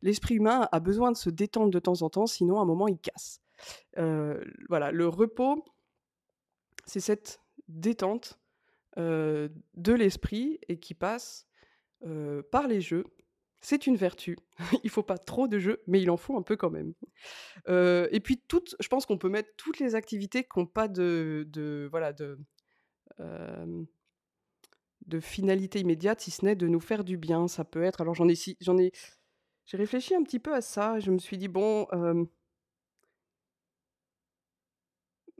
l'esprit 0.00 0.36
humain 0.36 0.68
a 0.72 0.80
besoin 0.80 1.12
de 1.12 1.16
se 1.16 1.30
détendre 1.30 1.70
de 1.70 1.78
temps 1.78 2.02
en 2.02 2.10
temps, 2.10 2.26
sinon 2.26 2.58
à 2.58 2.62
un 2.62 2.66
moment 2.66 2.88
il 2.88 2.98
casse». 2.98 3.40
Voilà, 4.68 4.90
le 4.90 5.06
repos 5.06 5.64
c'est 6.84 7.00
cette 7.00 7.38
détente, 7.68 8.38
de 8.96 9.92
l'esprit 9.92 10.58
et 10.68 10.78
qui 10.78 10.94
passe, 10.94 11.46
par 12.50 12.68
les 12.68 12.80
jeux. 12.80 13.04
C'est 13.60 13.86
une 13.86 13.96
vertu. 13.96 14.36
Il 14.84 14.90
faut 14.90 15.04
pas 15.04 15.18
trop 15.18 15.46
de 15.46 15.58
jeux, 15.58 15.82
mais 15.86 16.02
il 16.02 16.10
en 16.10 16.16
faut 16.16 16.36
un 16.36 16.42
peu 16.42 16.56
quand 16.56 16.70
même. 16.70 16.94
Et 17.68 18.20
puis 18.20 18.42
toutes 18.48 18.74
je 18.80 18.88
pense 18.88 19.06
qu'on 19.06 19.18
peut 19.18 19.28
mettre 19.28 19.50
toutes 19.56 19.78
les 19.78 19.94
activités 19.94 20.42
qui 20.42 20.58
ont 20.58 20.66
pas 20.66 20.88
de 20.88 21.46
de 21.48 21.88
voilà, 21.90 22.12
de, 22.12 22.38
de 25.06 25.20
finalité 25.20 25.80
immédiate, 25.80 26.20
si 26.20 26.30
ce 26.30 26.44
n'est 26.44 26.56
de 26.56 26.66
nous 26.66 26.80
faire 26.80 27.04
du 27.04 27.16
bien. 27.16 27.48
Ça 27.48 27.64
peut 27.64 27.82
être 27.82 28.00
alors 28.00 28.14
j'en 28.14 28.28
ai 28.28 28.34
j'en 28.60 28.78
ai 28.78 28.92
j'ai 29.66 29.76
réfléchi 29.76 30.14
un 30.14 30.22
petit 30.22 30.38
peu 30.38 30.54
à 30.54 30.60
ça 30.60 30.98
et 30.98 31.00
je 31.00 31.10
me 31.10 31.18
suis 31.18 31.38
dit: 31.38 31.48
«Bon, 31.48 31.86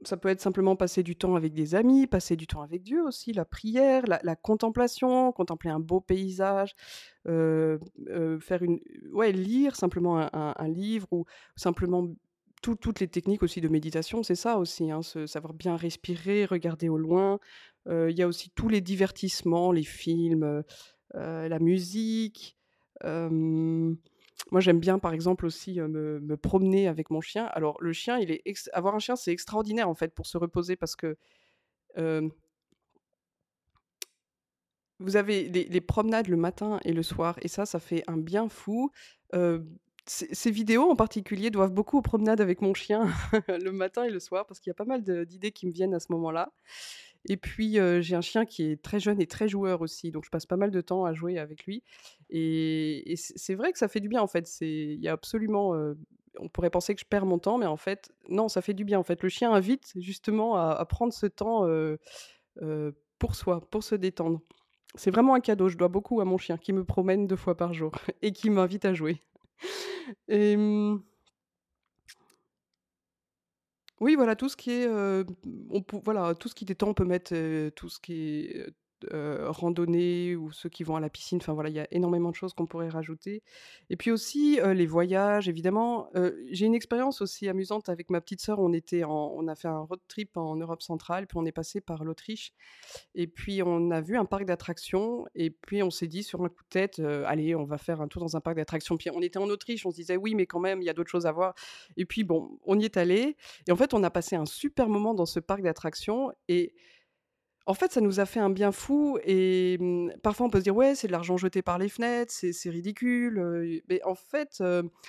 Ça 0.04 0.16
peut 0.16 0.28
être 0.28 0.40
simplement 0.40 0.76
passer 0.76 1.02
du 1.02 1.16
temps 1.16 1.36
avec 1.36 1.54
des 1.54 1.74
amis, 1.74 2.06
passer 2.06 2.36
du 2.36 2.46
temps 2.46 2.62
avec 2.62 2.82
Dieu 2.82 3.02
aussi, 3.04 3.32
la 3.32 3.44
prière, 3.44 4.04
la 4.06 4.20
la 4.24 4.36
contemplation, 4.36 5.32
contempler 5.32 5.70
un 5.70 5.80
beau 5.80 6.00
paysage, 6.00 6.74
heu 7.28 7.78
heu, 8.08 8.38
faire 8.40 8.62
une 8.62 8.80
ouais, 9.12 9.32
lire 9.32 9.76
simplement 9.76 10.28
un 10.34 10.68
livre 10.68 11.06
ou 11.12 11.24
simplement 11.56 12.08
tout 12.62 12.76
toutes 12.76 13.00
les 13.00 13.08
techniques 13.08 13.42
aussi 13.42 13.60
de 13.60 13.68
méditation, 13.68 14.22
c'est 14.22 14.34
ça 14.36 14.58
aussi, 14.58 14.90
hein, 14.90 15.02
savoir 15.02 15.52
bien 15.54 15.76
respirer, 15.76 16.44
regarder 16.46 16.88
au 16.88 16.98
loin. 16.98 17.38
Heu, 17.88 18.10
il 18.10 18.16
y 18.18 18.22
a 18.22 18.28
aussi 18.28 18.50
tous 18.50 18.68
les 18.68 18.80
divertissements, 18.80 19.72
les 19.72 19.84
films, 19.84 20.62
la 21.14 21.58
musique, 21.60 22.56
moi, 24.50 24.60
j'aime 24.60 24.80
bien, 24.80 24.98
par 24.98 25.12
exemple, 25.12 25.46
aussi, 25.46 25.80
me 25.80 26.20
me 26.20 26.36
promener 26.36 26.88
avec 26.88 27.10
mon 27.10 27.20
chien. 27.20 27.46
Alors 27.46 27.76
le 27.80 27.92
chien, 27.92 28.18
il 28.18 28.30
est 28.30 28.42
avoir 28.72 28.94
un 28.94 28.98
chien, 28.98 29.16
c'est 29.16 29.32
extraordinaire, 29.32 29.88
en 29.88 29.94
fait, 29.94 30.14
pour 30.14 30.26
se 30.26 30.38
reposer 30.38 30.76
parce 30.76 30.96
que, 30.96 31.16
vous 34.98 35.16
avez 35.16 35.48
les 35.48 35.80
promenades 35.80 36.28
le 36.28 36.36
matin 36.36 36.78
et 36.84 36.92
le 36.92 37.02
soir 37.02 37.36
et 37.42 37.48
ça, 37.48 37.66
ça 37.66 37.80
fait 37.80 38.04
un 38.06 38.16
bien 38.16 38.48
fou. 38.48 38.90
Ces 40.06 40.50
vidéos, 40.50 40.90
en 40.90 40.96
particulier, 40.96 41.50
doivent 41.50 41.72
beaucoup 41.72 41.98
aux 41.98 42.02
promenades 42.02 42.40
avec 42.40 42.60
mon 42.60 42.74
chien, 42.74 43.06
le 43.48 43.70
matin 43.70 44.02
et 44.02 44.10
le 44.10 44.18
soir, 44.18 44.46
parce 44.46 44.58
qu'il 44.58 44.70
y 44.70 44.72
a 44.72 44.74
pas 44.74 44.84
mal 44.84 45.02
d'idées 45.02 45.52
qui 45.52 45.66
me 45.66 45.72
viennent 45.72 45.94
à 45.94 46.00
ce 46.00 46.10
moment-là. 46.10 46.52
Et 47.28 47.36
puis, 47.36 47.78
j'ai 48.00 48.16
un 48.16 48.20
chien 48.20 48.44
qui 48.44 48.70
est 48.70 48.82
très 48.82 48.98
jeune 49.00 49.20
et 49.20 49.26
très 49.26 49.48
joueur 49.48 49.80
aussi, 49.80 50.10
donc 50.10 50.24
je 50.24 50.30
passe 50.30 50.46
pas 50.46 50.56
mal 50.56 50.70
de 50.70 50.80
temps 50.80 51.04
à 51.04 51.12
jouer 51.12 51.38
avec 51.38 51.66
lui 51.66 51.82
et 52.30 53.14
c'est 53.16 53.54
vrai 53.54 53.72
que 53.72 53.78
ça 53.78 53.88
fait 53.88 54.00
du 54.00 54.08
bien, 54.08 54.22
en 54.22 54.26
fait. 54.26 54.48
Il 54.60 55.00
y 55.00 55.08
a 55.08 55.12
absolument, 55.12 55.74
on 56.38 56.48
pourrait 56.48 56.70
penser 56.70 56.94
que 56.94 57.00
je 57.00 57.06
perds 57.06 57.26
mon 57.26 57.38
temps, 57.38 57.58
mais 57.58 57.66
en 57.66 57.76
fait, 57.76 58.10
non, 58.28 58.48
ça 58.48 58.62
fait 58.62 58.74
du 58.74 58.84
bien, 58.84 58.98
en 58.98 59.04
fait. 59.04 59.22
Le 59.22 59.28
chien 59.28 59.52
invite 59.52 59.92
justement 59.96 60.56
à 60.56 60.84
prendre 60.86 61.12
ce 61.12 61.26
temps, 61.26 61.66
pour 63.18 63.36
soi, 63.36 63.60
pour 63.70 63.84
se 63.84 63.94
détendre. 63.94 64.40
C'est 64.94 65.10
vraiment 65.10 65.34
un 65.34 65.40
cadeau, 65.40 65.68
je 65.68 65.78
dois 65.78 65.88
beaucoup 65.88 66.20
à 66.20 66.24
mon 66.24 66.38
chien 66.38 66.58
qui 66.58 66.72
me 66.72 66.84
promène 66.84 67.26
2 67.26 67.36
fois 67.36 67.56
par 67.56 67.72
jour 67.72 67.92
et 68.22 68.32
qui 68.32 68.50
m'invite 68.50 68.84
à 68.84 68.94
jouer. 68.94 69.22
Et 70.28 70.56
mmh 70.56 71.02
Oui, 74.02 74.16
voilà, 74.16 74.34
tout 74.34 74.48
ce 74.48 74.56
qui 74.56 74.72
est, 74.72 74.86
heu, 74.88 75.24
on 75.70 75.80
voilà, 76.04 76.34
tout 76.34 76.48
ce 76.48 76.56
qui 76.56 76.64
détend, 76.64 76.88
on 76.88 76.94
peut 76.94 77.04
mettre, 77.04 77.32
heu, 77.36 77.70
tout 77.76 77.88
ce 77.88 78.00
qui 78.00 78.40
est, 78.46 78.74
heu 79.12 79.40
heu, 79.42 79.50
randonnée 79.50 80.36
ou 80.36 80.52
ceux 80.52 80.68
qui 80.68 80.84
vont 80.84 80.96
à 80.96 81.00
la 81.00 81.10
piscine, 81.10 81.38
enfin 81.40 81.52
voilà, 81.52 81.68
il 81.70 81.74
y 81.76 81.80
a 81.80 81.86
énormément 81.90 82.30
de 82.30 82.34
choses 82.34 82.54
qu'on 82.54 82.66
pourrait 82.66 82.88
rajouter. 82.88 83.42
Et 83.90 83.96
puis 83.96 84.10
aussi, 84.10 84.58
heu, 84.60 84.72
les 84.72 84.86
voyages 84.86 85.48
évidemment. 85.48 86.08
Heu, 86.16 86.38
j'ai 86.50 86.66
une 86.66 86.74
expérience 86.74 87.20
aussi 87.22 87.48
amusante 87.48 87.88
avec 87.88 88.10
ma 88.10 88.20
petite 88.20 88.40
sœur, 88.40 88.58
on 88.60 88.72
était 88.72 89.04
en 89.04 89.32
on 89.36 89.48
a 89.48 89.54
fait 89.54 89.68
un 89.68 89.80
road 89.80 90.00
trip 90.08 90.36
en 90.36 90.56
Europe 90.56 90.82
centrale, 90.82 91.26
puis 91.26 91.38
on 91.38 91.44
est 91.46 91.52
passé 91.52 91.80
par 91.80 92.04
l'Autriche 92.04 92.52
et 93.14 93.26
puis 93.26 93.62
on 93.62 93.90
a 93.90 94.00
vu 94.00 94.16
un 94.16 94.24
parc 94.24 94.44
d'attractions 94.44 95.26
et 95.34 95.50
puis 95.50 95.82
on 95.82 95.90
s'est 95.90 96.06
dit 96.08 96.22
sur 96.22 96.42
un 96.44 96.48
coup 96.48 96.62
de 96.64 96.68
tête, 96.70 96.98
heu: 96.98 97.24
«Allez, 97.26 97.54
on 97.54 97.64
va 97.64 97.78
faire 97.78 98.00
un 98.00 98.08
tour 98.08 98.22
dans 98.22 98.36
un 98.36 98.40
parc 98.40 98.56
d'attractions». 98.56 98.96
Puis 98.96 99.10
on 99.14 99.20
était 99.22 99.38
en 99.38 99.48
Autriche, 99.48 99.86
on 99.86 99.90
se 99.90 99.96
disait: 99.96 100.16
«Oui, 100.16 100.34
mais 100.34 100.46
quand 100.46 100.60
même, 100.60 100.82
il 100.82 100.84
y 100.84 100.90
a 100.90 100.94
d'autres 100.94 101.10
choses 101.10 101.26
à 101.26 101.32
voir» 101.32 101.54
et 101.96 102.04
puis 102.06 102.24
bon, 102.24 102.58
on 102.64 102.78
y 102.78 102.84
est 102.84 102.96
allé 102.96 103.36
et 103.66 103.72
en 103.72 103.76
fait, 103.76 103.94
on 103.94 104.02
a 104.02 104.10
passé 104.10 104.36
un 104.36 104.46
super 104.46 104.88
moment 104.88 105.14
dans 105.14 105.26
ce 105.26 105.40
parc 105.40 105.62
d'attractions 105.62 106.32
et 106.48 106.74
en 107.66 107.74
fait, 107.74 107.92
ça 107.92 108.00
nous 108.00 108.20
a 108.20 108.26
fait 108.26 108.40
un 108.40 108.50
bien 108.50 108.72
fou 108.72 109.18
et 109.24 109.78
mmh, 109.80 110.12
parfois 110.22 110.46
on 110.46 110.50
peut 110.50 110.58
se 110.58 110.64
dire: 110.64 110.76
«Ouais, 110.76 110.94
c'est 110.94 111.06
de 111.06 111.12
l'argent 111.12 111.36
jeté 111.36 111.62
par 111.62 111.78
les 111.78 111.88
fenêtres, 111.88 112.32
c'est 112.32 112.70
ridicule», 112.70 113.82
mais 113.88 114.02
en 114.04 114.14
fait, 114.14 114.62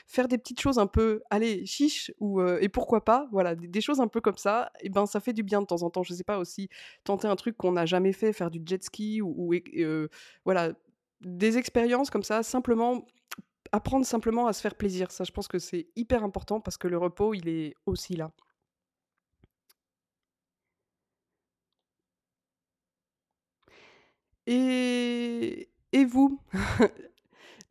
faire 0.08 0.28
des 0.28 0.38
petites 0.38 0.60
choses 0.62 0.80
un 0.80 0.88
peu, 0.88 1.22
allez, 1.30 1.66
chiche 1.66 2.12
ou 2.20 2.42
et 2.42 2.70
pourquoi 2.70 3.04
pas, 3.06 3.28
voilà, 3.32 3.56
des 3.56 3.82
choses 3.82 4.00
un 4.00 4.08
peu 4.08 4.22
comme 4.22 4.38
ça 4.38 4.72
et 4.82 4.90
ben, 4.90 5.06
ça 5.06 5.20
fait 5.20 5.34
du 5.34 5.44
bien 5.44 5.62
de 5.62 5.66
temps 5.68 5.84
en 5.84 5.90
temps. 5.90 6.04
Je 6.04 6.14
sais 6.14 6.24
pas 6.24 6.38
aussi, 6.40 6.70
tenter 7.04 7.28
un 7.28 7.36
truc 7.36 7.58
qu'on 7.58 7.72
n'a 7.74 7.86
jamais 7.86 8.14
fait, 8.14 8.34
faire 8.34 8.52
du 8.52 8.62
jet 8.66 8.84
ski 8.84 9.22
ou 9.22 9.34
ou 9.54 9.54
voilà, 10.46 10.74
des 11.22 11.58
expériences 11.58 12.10
comme 12.10 12.24
ça, 12.24 12.44
simplement 12.44 13.06
apprendre 13.72 14.06
simplement 14.06 14.48
à 14.48 14.54
se 14.54 14.62
faire 14.62 14.76
plaisir. 14.76 15.12
Ça, 15.12 15.24
je 15.24 15.32
pense 15.32 15.48
que 15.48 15.60
c'est 15.60 15.88
hyper 15.96 16.24
important 16.24 16.62
parce 16.62 16.78
que 16.78 16.88
le 16.88 16.98
repos, 16.98 17.34
il 17.34 17.50
est 17.50 17.74
aussi 17.88 18.16
là. 18.16 18.32
Et 24.48 26.06
vous? 26.06 26.40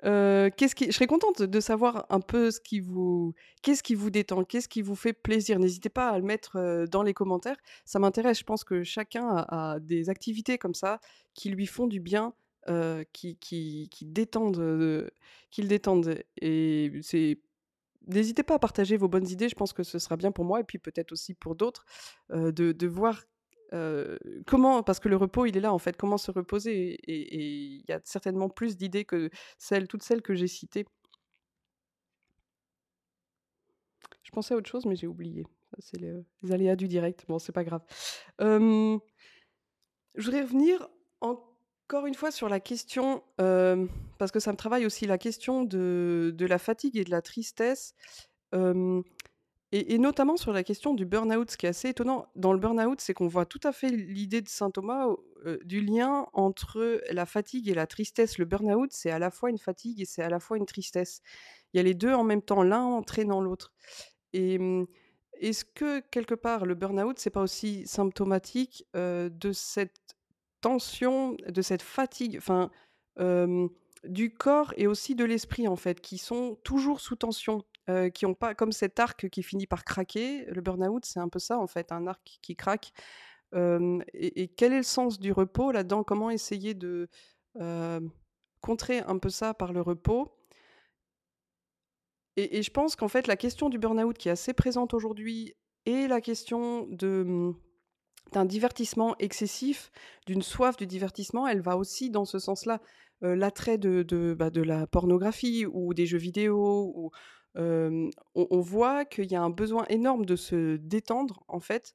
Heu, 0.05 0.51
qu'est-ce 0.57 0.75
qui 0.75 0.87
je 0.87 0.93
serais 0.93 1.07
contente 1.07 1.43
de 1.43 1.61
savoir 1.61 2.07
un 2.11 2.21
peu 2.21 2.51
ce 2.51 2.61
qui 2.61 2.81
vous 2.81 3.35
qu'est-ce 3.63 3.83
qui 3.83 3.95
vous 3.95 4.11
détend? 4.11 4.45
Qu'est-ce 4.45 4.69
qui 4.69 4.83
vous 4.83 4.97
fait 4.97 5.13
plaisir? 5.13 5.59
N'hésitez 5.59 5.89
pas 5.89 6.09
à 6.11 6.19
le 6.19 6.25
mettre, 6.25 6.57
heu, 6.59 6.87
dans 6.89 7.03
les 7.03 7.15
commentaires. 7.15 7.57
Ça 7.85 7.99
m'intéresse, 7.99 8.39
je 8.39 8.45
pense 8.45 8.65
que 8.65 8.83
chacun 8.85 9.29
a 9.49 9.79
des 9.81 10.09
activités 10.11 10.59
comme 10.59 10.75
ça 10.75 11.01
qui 11.35 11.51
lui 11.51 11.67
font 11.67 11.87
du 11.87 12.01
bien, 12.01 12.35
heu, 12.69 13.05
qui 13.13 13.37
qui 13.39 13.89
qui 13.91 14.07
détendent, 14.07 15.11
qui 15.51 15.63
le 15.63 15.69
détendent 15.69 16.19
et 16.41 16.93
c'est 17.03 17.41
n'hésitez 18.09 18.43
pas 18.45 18.55
à 18.57 18.59
partager 18.59 18.97
vos 18.97 19.09
bonnes 19.09 19.29
idées, 19.29 19.49
je 19.49 19.55
pense 19.57 19.73
que 19.73 19.83
ce 19.85 19.99
sera 19.99 20.17
bien 20.17 20.33
pour 20.33 20.45
moi 20.45 20.61
et 20.61 20.65
puis 20.65 20.79
peut-être 20.79 21.13
aussi 21.13 21.35
pour 21.35 21.57
d'autres, 21.57 21.85
de 22.31 22.73
de 22.73 22.87
voir 22.87 23.23
Heu, 23.73 24.19
comment 24.47 24.83
parce 24.83 25.01
que 25.01 25.09
le 25.09 25.17
repos, 25.17 25.47
il 25.47 25.57
est 25.57 25.61
là, 25.61 25.73
en 25.73 25.79
fait, 25.79 25.97
comment 25.97 26.19
se 26.19 26.31
reposer? 26.31 26.95
Et 27.07 27.35
il 27.79 27.85
y 27.89 27.93
a 27.93 28.01
certainement 28.05 28.49
plus 28.49 28.77
d'idées 28.77 29.05
que 29.05 29.31
celles 29.59 29.89
toutes 29.89 30.03
celles 30.03 30.23
que 30.23 30.35
j'ai 30.35 30.49
citées. 30.49 30.87
Je 34.23 34.31
pensais 34.31 34.55
à 34.55 34.57
autre 34.57 34.69
chose, 34.71 34.87
mais 34.87 34.97
j'ai 34.97 35.07
oublié. 35.07 35.47
C'est 35.79 35.99
le 36.01 36.25
les 36.43 36.53
aléas 36.53 36.77
du 36.77 36.87
direct. 36.89 37.25
Bon, 37.29 37.39
c'est 37.39 37.53
pas 37.53 37.65
grave. 37.65 37.83
Je 40.15 40.25
voudrais 40.25 40.43
revenir 40.43 40.89
encore 41.21 42.07
une 42.07 42.15
fois 42.15 42.31
sur 42.31 42.49
la 42.49 42.61
question, 42.61 43.23
parce 43.37 44.31
que 44.33 44.41
ça 44.41 44.53
me 44.53 44.57
travaille 44.57 44.87
aussi, 44.87 45.07
la 45.07 45.19
question 45.19 45.65
de 45.65 46.33
de 46.37 46.47
la 46.47 46.59
fatigue 46.59 46.97
et 46.97 47.05
de 47.05 47.11
la 47.11 47.23
tristesse. 47.23 47.95
Et 49.75 49.97
notamment 49.97 50.37
sur 50.37 50.53
la 50.53 50.63
question 50.65 50.93
du 50.93 51.07
burn-out, 51.07 51.51
ce 51.51 51.57
qui 51.57 51.65
est 51.65 51.71
assez 51.71 51.89
étonnant 51.89 52.27
dans 52.37 52.53
le 52.53 52.59
burn-out, 52.59 53.01
c'est 53.01 53.15
qu'on 53.15 53.27
voit 53.27 53.47
tout 53.47 53.61
à 53.65 53.73
fait 53.73 53.89
l'idée 53.89 54.43
de 54.43 54.49
saint 54.51 54.71
Thomas, 54.71 55.07
heu, 55.47 55.61
du 55.65 55.81
lien 55.81 56.27
entre 56.35 57.01
la 57.11 57.25
fatigue 57.25 57.69
et 57.71 57.75
la 57.75 57.87
tristesse. 57.87 58.37
Le 58.37 58.45
burn-out, 58.45 58.91
c'est 58.93 59.11
à 59.11 59.19
la 59.19 59.31
fois 59.31 59.49
une 59.49 59.57
fatigue 59.57 59.99
et 60.03 60.05
c'est 60.05 60.23
à 60.23 60.29
la 60.29 60.41
fois 60.41 60.59
une 60.59 60.67
tristesse. 60.67 61.23
Il 61.73 61.79
y 61.79 61.81
a 61.81 61.83
les 61.85 61.95
2 61.95 62.13
en 62.13 62.23
même 62.23 62.43
temps, 62.43 62.63
l'un 62.63 62.83
entraînant 62.83 63.41
l'autre 63.41 63.73
et 64.33 64.59
mmh, 64.59 64.87
est-ce 65.41 65.65
que 65.65 66.01
quelque 66.01 66.35
part 66.35 66.67
le 66.67 66.75
burn-out, 66.75 67.19
c'est 67.19 67.31
pas 67.31 67.43
aussi 67.43 67.87
symptomatique, 67.87 68.87
heu, 68.97 69.31
de 69.31 69.53
cette 69.53 70.17
tension, 70.61 71.37
de 71.49 71.63
cette 71.63 71.83
fatigue, 71.83 72.37
enfin, 72.39 72.71
hem, 73.19 73.69
du 74.05 74.33
corps 74.35 74.73
et 74.77 74.87
aussi 74.87 75.15
de 75.15 75.25
l'esprit, 75.25 75.69
en 75.69 75.77
fait, 75.77 76.01
qui 76.01 76.19
sont 76.19 76.57
toujours 76.65 77.01
sous 77.01 77.17
tension, 77.17 77.63
qui 78.15 78.27
ont 78.27 78.35
pas 78.35 78.55
comme 78.55 78.73
cet 78.73 79.01
arc 79.01 79.29
qui 79.29 79.43
finit 79.43 79.67
par 79.67 79.85
craquer, 79.85 80.45
le 80.47 80.61
burn-out, 80.61 81.05
c'est 81.05 81.21
un 81.21 81.29
peu 81.29 81.39
ça, 81.39 81.59
en 81.59 81.67
fait, 81.67 81.93
un 81.93 82.07
arc 82.07 82.39
qui 82.43 82.57
craque. 82.57 82.93
Et 83.55 84.49
quel 84.57 84.73
est 84.73 84.79
le 84.79 84.83
sens 84.83 85.19
du 85.19 85.33
repos 85.33 85.73
là-dedans? 85.73 86.05
Comment 86.05 86.31
essayer 86.31 86.75
de, 86.75 87.09
contrer 88.61 89.01
un 89.01 89.19
peu 89.19 89.29
ça 89.29 89.55
par 89.55 89.73
le 89.73 89.81
repos? 89.81 90.33
Et 92.37 92.63
je 92.63 92.71
pense 92.71 92.97
qu'en 92.97 93.09
fait, 93.09 93.27
la 93.27 93.37
question 93.37 93.69
du 93.69 93.79
burn-out 93.79 94.17
qui 94.17 94.29
est 94.29 94.33
assez 94.33 94.55
présente 94.55 94.95
aujourd'hui 94.95 95.55
et 95.85 96.07
la 96.07 96.21
question 96.21 96.87
de, 96.87 97.25
mmh, 97.27 97.55
d'un 98.33 98.45
divertissement 98.45 99.17
excessif, 99.19 99.91
d'une 100.27 100.43
soif 100.43 100.77
du 100.77 100.87
divertissement, 100.87 101.47
elle 101.47 101.61
va 101.61 101.77
aussi 101.77 102.11
dans 102.11 102.25
ce 102.25 102.39
sens-là. 102.39 102.81
L'attrait 103.21 103.79
de 103.79 104.35
bah, 104.37 104.51
de 104.51 104.63
la 104.63 104.87
pornographie 104.89 105.65
ou 105.65 105.95
des 105.95 106.07
jeux 106.07 106.19
vidéo 106.19 106.93
ou 106.97 107.11
on 107.57 108.61
voit 108.61 109.05
qu'il 109.05 109.31
y 109.31 109.37
a 109.37 109.43
un 109.43 109.51
besoin 109.51 109.85
énorme 109.89 110.25
de 110.27 110.37
se 110.37 110.77
détendre 110.77 111.45
en 111.49 111.61
fait, 111.61 111.95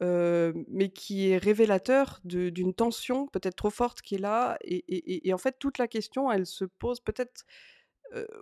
mais 0.00 0.90
qui 0.94 1.30
est 1.30 1.38
révélateur 1.38 2.20
d'une 2.24 2.74
tension 2.74 3.26
peut-être 3.28 3.56
trop 3.56 3.70
forte 3.70 4.02
qui 4.02 4.16
est 4.16 4.18
là 4.18 4.58
et 4.64 5.32
en 5.34 5.38
fait 5.38 5.58
toute 5.58 5.78
la 5.78 5.88
question 5.88 6.30
elle 6.32 6.46
se 6.46 6.64
pose 6.64 7.00
peut-être 7.00 7.44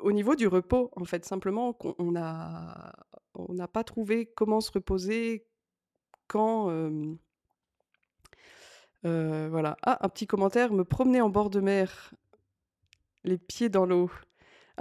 au 0.03 0.13
niveau 0.13 0.35
du 0.37 0.49
repos, 0.49 0.91
en 0.97 1.05
fait, 1.05 1.25
simplement 1.25 1.73
qu'on 1.73 1.95
on 1.99 2.17
a 2.17 2.93
on 3.35 3.55
n'a 3.55 3.69
pas 3.69 3.85
trouvé 3.85 4.27
comment 4.27 4.61
se 4.61 4.73
reposer 4.73 5.47
quand, 6.29 6.67
voilà. 9.05 9.77
Ah, 9.83 9.99
un 10.05 10.09
petit 10.09 10.27
commentaire: 10.27 10.73
«Me 10.73 10.85
promener 10.85 11.21
en 11.21 11.31
bord 11.31 11.51
de 11.51 11.61
mer, 11.61 12.15
les 13.25 13.39
pieds 13.39 13.69
dans 13.71 13.87
l'eau». 13.87 14.11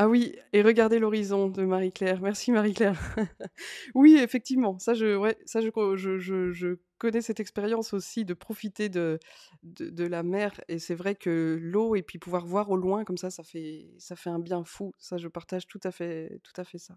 Ah 0.02 0.08
oui 0.08 0.34
et 0.54 0.62
regarder 0.62 0.98
l'horizon 0.98 1.50
de 1.50 1.64
Marie-Claire. 1.66 2.22
Merci 2.22 2.52
Marie-Claire. 2.54 2.98
Oui, 3.96 4.16
effectivement, 4.18 4.80
ça 4.80 4.94
je 4.94 6.76
connais 6.98 7.22
cette 7.22 7.42
expérience 7.42 7.94
aussi 7.94 8.24
de 8.24 8.34
profiter 8.34 8.88
de 8.90 9.20
la 9.64 10.24
mer 10.24 10.62
et 10.70 10.80
c'est 10.80 10.96
vrai 10.96 11.16
que 11.16 11.58
l'eau 11.62 11.96
et 11.96 12.02
puis 12.04 12.18
pouvoir 12.18 12.46
voir 12.46 12.70
au 12.70 12.78
loin 12.78 13.04
comme 13.04 13.18
ça, 13.18 13.30
ça 13.30 13.44
fait 13.44 13.90
un 14.30 14.40
bien 14.40 14.64
fou. 14.64 14.94
Ça, 15.00 15.18
je 15.18 15.28
partage 15.28 15.68
tout 15.68 15.80
à 15.84 15.92
fait 15.92 16.40
tout 16.44 16.54
à 16.62 16.64
fait 16.64 16.78
ça. 16.78 16.96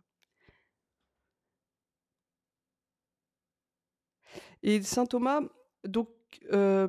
Et 4.63 4.81
saint 4.83 5.07
Thomas, 5.07 5.41
donc 5.85 6.09
heu, 6.53 6.89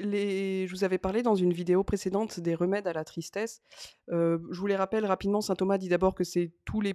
je 0.00 0.70
vous 0.70 0.84
avais 0.84 0.98
parlé 0.98 1.22
dans 1.22 1.34
une 1.34 1.52
vidéo 1.52 1.84
précédente 1.84 2.40
des 2.40 2.54
remèdes 2.54 2.86
à 2.86 2.92
la 2.92 3.04
tristesse. 3.04 3.62
Heu, 4.10 4.42
je 4.50 4.60
vous 4.60 4.66
les 4.66 4.76
rappelle 4.76 5.06
rapidement, 5.06 5.40
saint 5.40 5.56
Thomas 5.56 5.78
dit 5.78 5.88
d'abord 5.88 6.14
que 6.14 6.24
c'est 6.24 6.52
tous 6.64 6.80
les 6.80 6.94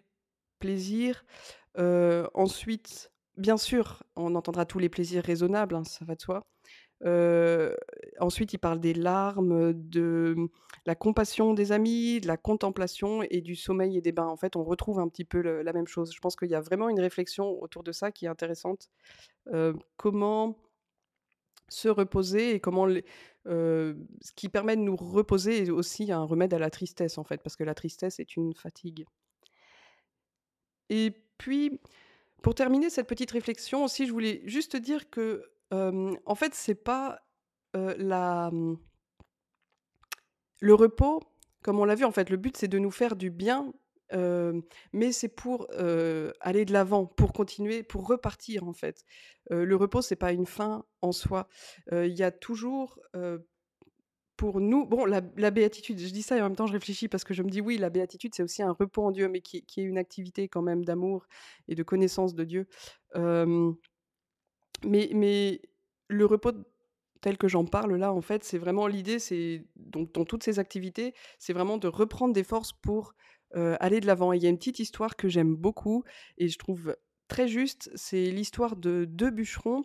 plaisirs, 0.59 1.25
heu, 1.77 2.27
ensuite, 2.33 3.11
bien 3.37 3.57
sûr, 3.57 4.03
on 4.15 4.35
entendra 4.35 4.65
tous 4.65 4.79
les 4.79 4.89
plaisirs 4.89 5.23
raisonnables, 5.23 5.75
hein, 5.75 5.83
ça 5.83 6.05
va 6.05 6.15
de 6.15 6.21
soi. 6.21 6.45
Heu, 7.05 7.75
ensuite, 8.19 8.53
il 8.53 8.59
parle 8.59 8.79
des 8.79 8.93
larmes, 8.93 9.73
de, 9.73 10.35
la 10.85 10.95
compassion 10.95 11.53
des 11.53 11.71
amis, 11.73 12.21
de 12.21 12.27
la 12.27 12.37
contemplation 12.37 13.23
et 13.29 13.41
du 13.41 13.55
sommeil 13.55 13.97
et 13.97 14.01
des 14.01 14.13
bains. 14.13 14.27
En 14.27 14.37
fait, 14.37 14.55
on 14.55 14.63
retrouve 14.63 14.99
un 14.99 15.09
petit 15.09 15.25
peu 15.25 15.41
la 15.41 15.73
même 15.73 15.87
chose. 15.87 16.13
Je 16.13 16.19
pense 16.21 16.35
qu'il 16.35 16.49
y 16.49 16.55
a 16.55 16.61
vraiment 16.61 16.89
une 16.89 17.01
réflexion 17.01 17.61
autour 17.61 17.83
de 17.83 17.91
ça 17.91 18.11
qui 18.11 18.25
est 18.25 18.29
intéressante. 18.29 18.89
Comment 19.97 20.57
se 21.73 21.89
reposer 21.89 22.55
et 22.55 22.59
comment 22.59 22.85
les 22.85 23.03
ce 23.45 24.31
qui 24.35 24.47
permet 24.47 24.75
de 24.77 24.81
nous 24.81 24.95
reposer 24.95 25.63
est 25.63 25.69
aussi 25.69 26.11
un 26.11 26.23
remède 26.23 26.53
à 26.53 26.59
la 26.59 26.69
tristesse, 26.69 27.17
en 27.17 27.23
fait, 27.23 27.41
parce 27.43 27.55
que 27.55 27.63
la 27.63 27.75
tristesse 27.75 28.19
est 28.19 28.37
une 28.37 28.53
fatigue. 28.53 29.05
Et 30.89 31.11
puis, 31.37 31.81
pour 32.41 32.55
terminer 32.55 32.89
cette 32.89 33.07
petite 33.07 33.31
réflexion 33.31 33.83
aussi, 33.83 34.07
je 34.07 34.13
voulais 34.13 34.41
juste 34.45 34.75
dire 34.77 35.09
que, 35.09 35.43
en 35.71 36.35
fait, 36.35 36.53
c'est 36.53 36.75
pas, 36.75 37.19
la, 37.73 38.49
mmh 38.51 38.77
Le 40.61 40.73
repos, 40.73 41.21
comme 41.63 41.79
on 41.79 41.85
l'a 41.85 41.95
vu, 41.95 42.05
en 42.05 42.11
fait, 42.11 42.29
le 42.29 42.37
but, 42.37 42.55
c'est 42.55 42.67
de 42.67 42.79
nous 42.79 42.91
faire 42.91 43.15
du 43.15 43.29
bien, 43.29 43.73
mais 44.13 45.11
c'est 45.11 45.29
pour, 45.29 45.67
aller 46.39 46.65
de 46.65 46.73
l'avant, 46.73 47.05
pour 47.05 47.33
continuer, 47.33 47.83
pour 47.83 48.07
repartir, 48.07 48.67
en 48.67 48.73
fait. 48.73 49.03
Le 49.49 49.75
repos, 49.75 50.01
c'est 50.01 50.15
pas 50.15 50.31
une 50.31 50.45
fin 50.45 50.85
en 51.01 51.11
soi. 51.11 51.47
Il 51.91 52.13
y 52.13 52.23
a 52.23 52.31
toujours, 52.31 52.99
pour 54.35 54.59
nous 54.59 54.85
bon, 54.85 55.05
la 55.05 55.51
béatitude, 55.51 55.99
je 55.99 56.09
dis 56.09 56.23
ça 56.23 56.37
et 56.37 56.41
en 56.41 56.45
même 56.45 56.55
temps 56.55 56.67
je 56.67 56.73
réfléchis 56.73 57.07
parce 57.07 57.23
que 57.23 57.33
je 57.33 57.43
me 57.43 57.49
dis: 57.49 57.61
«Oui, 57.61 57.77
la 57.77 57.89
béatitude, 57.89 58.33
c'est 58.35 58.43
aussi 58.43 58.63
un 58.63 58.71
repos 58.71 59.03
en 59.03 59.11
Dieu», 59.11 59.29
mais 59.29 59.41
qui 59.41 59.63
qui 59.63 59.81
est 59.81 59.83
une 59.83 59.97
activité 59.97 60.47
quand 60.47 60.61
même 60.63 60.83
d'amour 60.83 61.27
et 61.67 61.75
de 61.75 61.83
connaissance 61.83 62.33
de 62.35 62.43
Dieu. 62.43 62.67
Mais 64.85 65.09
mais 65.13 65.61
le 66.07 66.25
repos 66.25 66.51
tel 67.21 67.37
que 67.37 67.47
j'en 67.47 67.63
parle 67.63 67.95
là, 67.95 68.11
en 68.11 68.19
fait, 68.21 68.43
c'est 68.43 68.57
vraiment 68.57 68.85
l'idée, 68.85 69.17
c'est 69.17 69.65
donc 69.77 70.11
dans 70.13 70.25
toutes 70.25 70.43
ces 70.43 70.59
activités, 70.59 71.13
c'est 71.39 71.53
vraiment 71.53 71.77
de 71.77 71.87
reprendre 71.87 72.33
des 72.33 72.43
forces 72.43 72.73
pour, 72.73 73.13
heu, 73.55 73.75
aller 73.79 73.99
de 73.99 74.07
l'avant. 74.07 74.33
Il 74.33 74.41
y 74.43 74.45
a 74.45 74.49
une 74.49 74.57
petite 74.57 74.79
histoire 74.79 75.15
que 75.15 75.27
j'aime 75.29 75.55
beaucoup 75.55 76.03
et 76.37 76.47
je 76.47 76.57
trouve 76.57 76.95
très 77.27 77.47
juste, 77.47 77.89
c'est 77.95 78.29
l'histoire 78.31 78.75
de 78.75 79.05
2 79.05 79.31
bûcherons, 79.31 79.83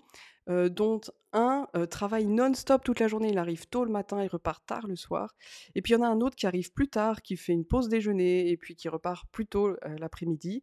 heu, 0.50 0.68
dont 0.70 1.00
un, 1.32 1.66
heu, 1.76 1.86
travaille 1.86 2.26
non-stop 2.26 2.82
toute 2.84 3.00
la 3.00 3.08
journée. 3.08 3.28
Il 3.30 3.38
arrive 3.38 3.66
tôt 3.68 3.84
le 3.84 3.90
matin, 3.92 4.22
il 4.22 4.28
repart 4.28 4.64
tard 4.66 4.86
le 4.86 4.96
soir. 4.96 5.34
Et 5.74 5.82
puis 5.82 5.92
il 5.92 5.96
y 5.96 5.98
en 5.98 6.02
a 6.02 6.08
un 6.08 6.20
autre 6.20 6.36
qui 6.36 6.46
arrive 6.46 6.72
plus 6.72 6.88
tard, 6.88 7.22
qui 7.22 7.36
fait 7.36 7.52
une 7.52 7.64
pause 7.64 7.88
déjeuner 7.88 8.50
et 8.50 8.56
puis 8.56 8.74
qui 8.76 8.88
repart 8.88 9.26
plus 9.30 9.46
tôt, 9.46 9.76
l'après-midi. 9.98 10.62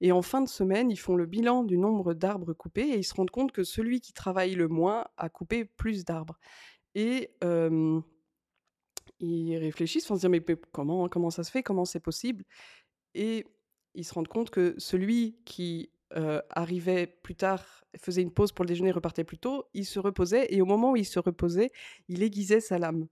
Et 0.00 0.12
en 0.12 0.22
fin 0.22 0.42
de 0.42 0.48
semaine, 0.48 0.90
ils 0.90 0.96
font 0.98 1.16
le 1.16 1.26
bilan 1.26 1.64
du 1.64 1.78
nombre 1.78 2.12
d'arbres 2.14 2.52
coupés 2.52 2.82
et 2.88 2.96
ils 2.98 3.04
se 3.04 3.14
rendent 3.14 3.30
compte 3.30 3.52
que 3.52 3.64
celui 3.64 4.00
qui 4.00 4.12
travaille 4.12 4.54
le 4.54 4.68
moins 4.68 5.06
a 5.16 5.28
coupé 5.28 5.64
plus 5.64 6.04
d'arbres. 6.04 6.38
Et 6.94 7.30
ils 9.20 9.56
réfléchissent, 9.56 10.08
vont 10.08 10.16
se 10.16 10.20
dire: 10.20 10.30
«Mais 10.30 10.42
comment 10.72 11.08
comment 11.08 11.30
ça 11.30 11.44
se 11.44 11.50
fait? 11.50 11.62
Comment 11.62 11.84
c'est 11.84 12.00
possible?» 12.00 12.44
et 13.16 13.46
ils 13.94 14.04
se 14.04 14.14
rendent 14.14 14.28
compte 14.28 14.50
que 14.50 14.74
celui 14.78 15.38
qui, 15.44 15.90
arrivait 16.50 17.06
plus 17.06 17.34
tard, 17.34 17.84
faisait 17.98 18.22
une 18.22 18.30
pause 18.30 18.52
pour 18.52 18.64
le 18.64 18.68
déjeuner, 18.68 18.92
repartait 18.92 19.24
plus 19.24 19.38
tôt, 19.38 19.64
il 19.74 19.84
se 19.84 19.98
reposait 19.98 20.46
et 20.54 20.62
au 20.62 20.64
moment 20.64 20.92
où 20.92 20.96
il 20.96 21.04
se 21.04 21.18
reposait, 21.18 21.70
il 22.08 22.22
aiguisait 22.22 22.60
sa 22.60 22.78
lame. 22.78 23.08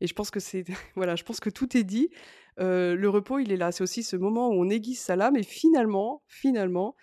Et 0.00 0.06
je 0.06 0.14
pense 0.14 0.30
que 0.30 0.40
c'est 0.40 0.64
voilà, 0.96 1.14
je 1.14 1.24
pense 1.24 1.40
que 1.40 1.50
tout 1.50 1.76
est 1.76 1.84
dit. 1.84 2.08
Le 2.56 3.06
repos, 3.08 3.38
il 3.38 3.52
est 3.52 3.56
là. 3.56 3.70
C'est 3.70 3.82
aussi 3.82 4.02
ce 4.02 4.16
moment 4.16 4.48
où 4.48 4.54
on 4.54 4.70
aiguise 4.70 4.98
sa 4.98 5.14
lame 5.14 5.36
et 5.36 5.42
finalement 5.42 6.22
finalement, 6.26 6.96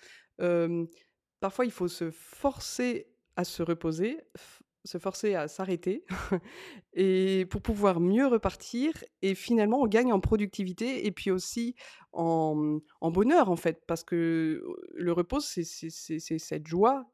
parfois 1.40 1.66
il 1.66 1.72
faut 1.72 1.88
se 1.88 2.10
forcer 2.12 3.08
à 3.36 3.44
se 3.44 3.62
reposer, 3.62 4.20
se 4.90 4.98
forcer 4.98 5.36
à 5.36 5.48
s'arrêter 5.48 6.04
et 6.94 7.46
pour 7.50 7.62
pouvoir 7.62 8.00
mieux 8.00 8.26
repartir 8.26 8.92
et 9.22 9.36
finalement 9.36 9.82
on 9.82 9.88
gagne 9.88 10.12
en 10.12 10.20
productivité 10.20 11.06
et 11.06 11.12
puis 11.12 11.30
aussi 11.30 11.76
en, 12.12 12.80
en 13.00 13.12
bonheur 13.12 13.50
en 13.52 13.56
fait. 13.56 13.84
Parce 13.86 14.04
que, 14.04 14.64
le 14.94 15.12
repos 15.12 15.40
c'est 15.40 15.64
cette 15.64 16.68
joie, 16.68 17.12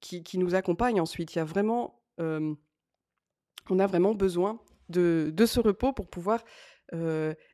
qui 0.00 0.22
qui 0.22 0.38
nous 0.38 0.54
accompagne 0.54 1.00
ensuite. 1.00 1.34
Il 1.34 1.38
y 1.38 1.40
a 1.40 1.44
vraiment, 1.44 2.00
on 2.18 3.78
a 3.78 3.86
vraiment 3.86 4.14
besoin 4.14 4.60
de 4.88 5.30
de 5.32 5.46
ce 5.46 5.60
repos 5.60 5.92
pour 5.92 6.08
pouvoir, 6.08 6.42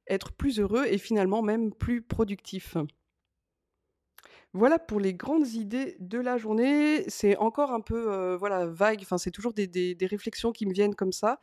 être 0.06 0.32
plus 0.32 0.60
heureux 0.60 0.86
et 0.86 0.98
finalement 0.98 1.42
même 1.42 1.72
plus 1.72 2.02
productif. 2.02 2.76
Voilà 4.54 4.78
pour 4.78 4.98
les 4.98 5.12
grandes 5.14 5.46
idées 5.48 5.96
de 6.00 6.18
la 6.18 6.38
journée. 6.38 7.04
C'est 7.08 7.36
encore 7.36 7.70
un 7.72 7.80
peu, 7.80 8.34
voilà, 8.36 8.66
vague, 8.66 9.00
enfin, 9.02 9.18
c'est 9.18 9.30
toujours 9.30 9.52
des 9.52 9.96
réflexions 10.10 10.52
qui 10.52 10.66
me 10.66 10.72
viennent 10.72 10.94
comme 10.94 11.12
ça. 11.12 11.40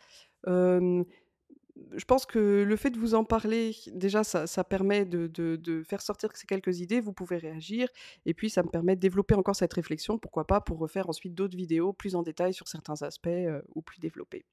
Je 0.47 2.05
pense 2.05 2.25
que 2.25 2.63
le 2.63 2.75
fait 2.77 2.89
de 2.89 2.97
vous 2.99 3.15
en 3.15 3.23
parler, 3.25 3.75
déjà, 3.93 4.23
ça 4.23 4.63
permet 4.63 5.05
de 5.05 5.83
faire 5.87 6.01
sortir 6.01 6.29
ces 6.35 6.47
quelques 6.47 6.79
idées. 6.79 7.01
Vous 7.01 7.13
pouvez 7.13 7.37
réagir 7.37 7.89
et 8.25 8.33
puis 8.33 8.49
ça 8.49 8.63
me 8.63 8.69
permet 8.69 8.95
de 8.95 9.01
développer 9.01 9.35
encore 9.35 9.55
cette 9.55 9.73
réflexion, 9.73 10.17
pourquoi 10.17 10.45
pas, 10.47 10.61
pour 10.61 10.79
refaire 10.79 11.09
ensuite 11.09 11.35
d'autres 11.35 11.57
vidéos 11.57 11.93
plus 11.93 12.15
en 12.15 12.23
détail 12.23 12.53
sur 12.53 12.67
certains 12.67 13.01
aspects, 13.01 13.27
heu, 13.27 13.63
ou 13.75 13.81
plus 13.81 13.99
développés. 13.99 14.43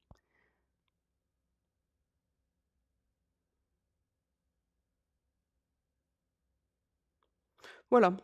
Voilà. 7.90 8.16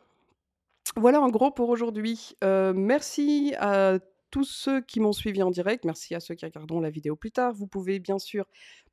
Voilà 0.98 1.20
en 1.20 1.28
gros 1.28 1.52
pour 1.52 1.68
aujourd'hui. 1.68 2.34
Heu, 2.42 2.72
merci 2.72 3.54
à 3.58 4.00
tous 4.32 4.42
ceux 4.44 4.80
qui 4.80 4.98
m'ont 4.98 5.12
suivi 5.12 5.44
en 5.44 5.50
direct. 5.52 5.84
Merci 5.84 6.16
à 6.16 6.20
ceux 6.20 6.34
qui 6.34 6.44
regarderont 6.44 6.80
la 6.80 6.90
vidéo 6.90 7.14
plus 7.14 7.30
tard. 7.30 7.52
Vous 7.54 7.68
pouvez 7.68 8.00
bien 8.00 8.18
sûr 8.18 8.46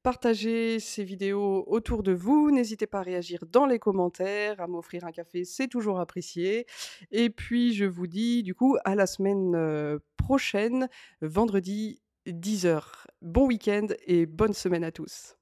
partager 0.04 0.80
ces 0.80 1.04
vidéos 1.04 1.64
autour 1.66 2.04
de 2.04 2.12
vous. 2.12 2.52
N'hésitez 2.52 2.86
pas 2.86 3.00
à 3.00 3.02
réagir 3.02 3.44
dans 3.52 3.66
les 3.66 3.80
commentaires, 3.80 4.62
à 4.62 4.68
m'offrir 4.68 5.04
un 5.04 5.12
café, 5.12 5.46
c'est 5.46 5.68
toujours 5.68 6.00
apprécié. 6.00 6.68
Et 7.12 7.32
puis 7.32 7.74
je 7.74 7.86
vous 7.86 8.06
dis 8.06 8.44
du 8.44 8.54
coup 8.54 8.78
à 8.86 8.94
la 8.94 9.08
semaine 9.08 9.56
euh, 9.56 9.98
prochaine, 10.16 10.90
vendredi 11.22 12.04
10h. 12.28 12.84
Bon 13.24 13.48
week-end 13.48 13.88
et 14.06 14.28
bonne 14.28 14.54
semaine 14.54 14.84
à 14.84 14.92
tous. 14.92 15.36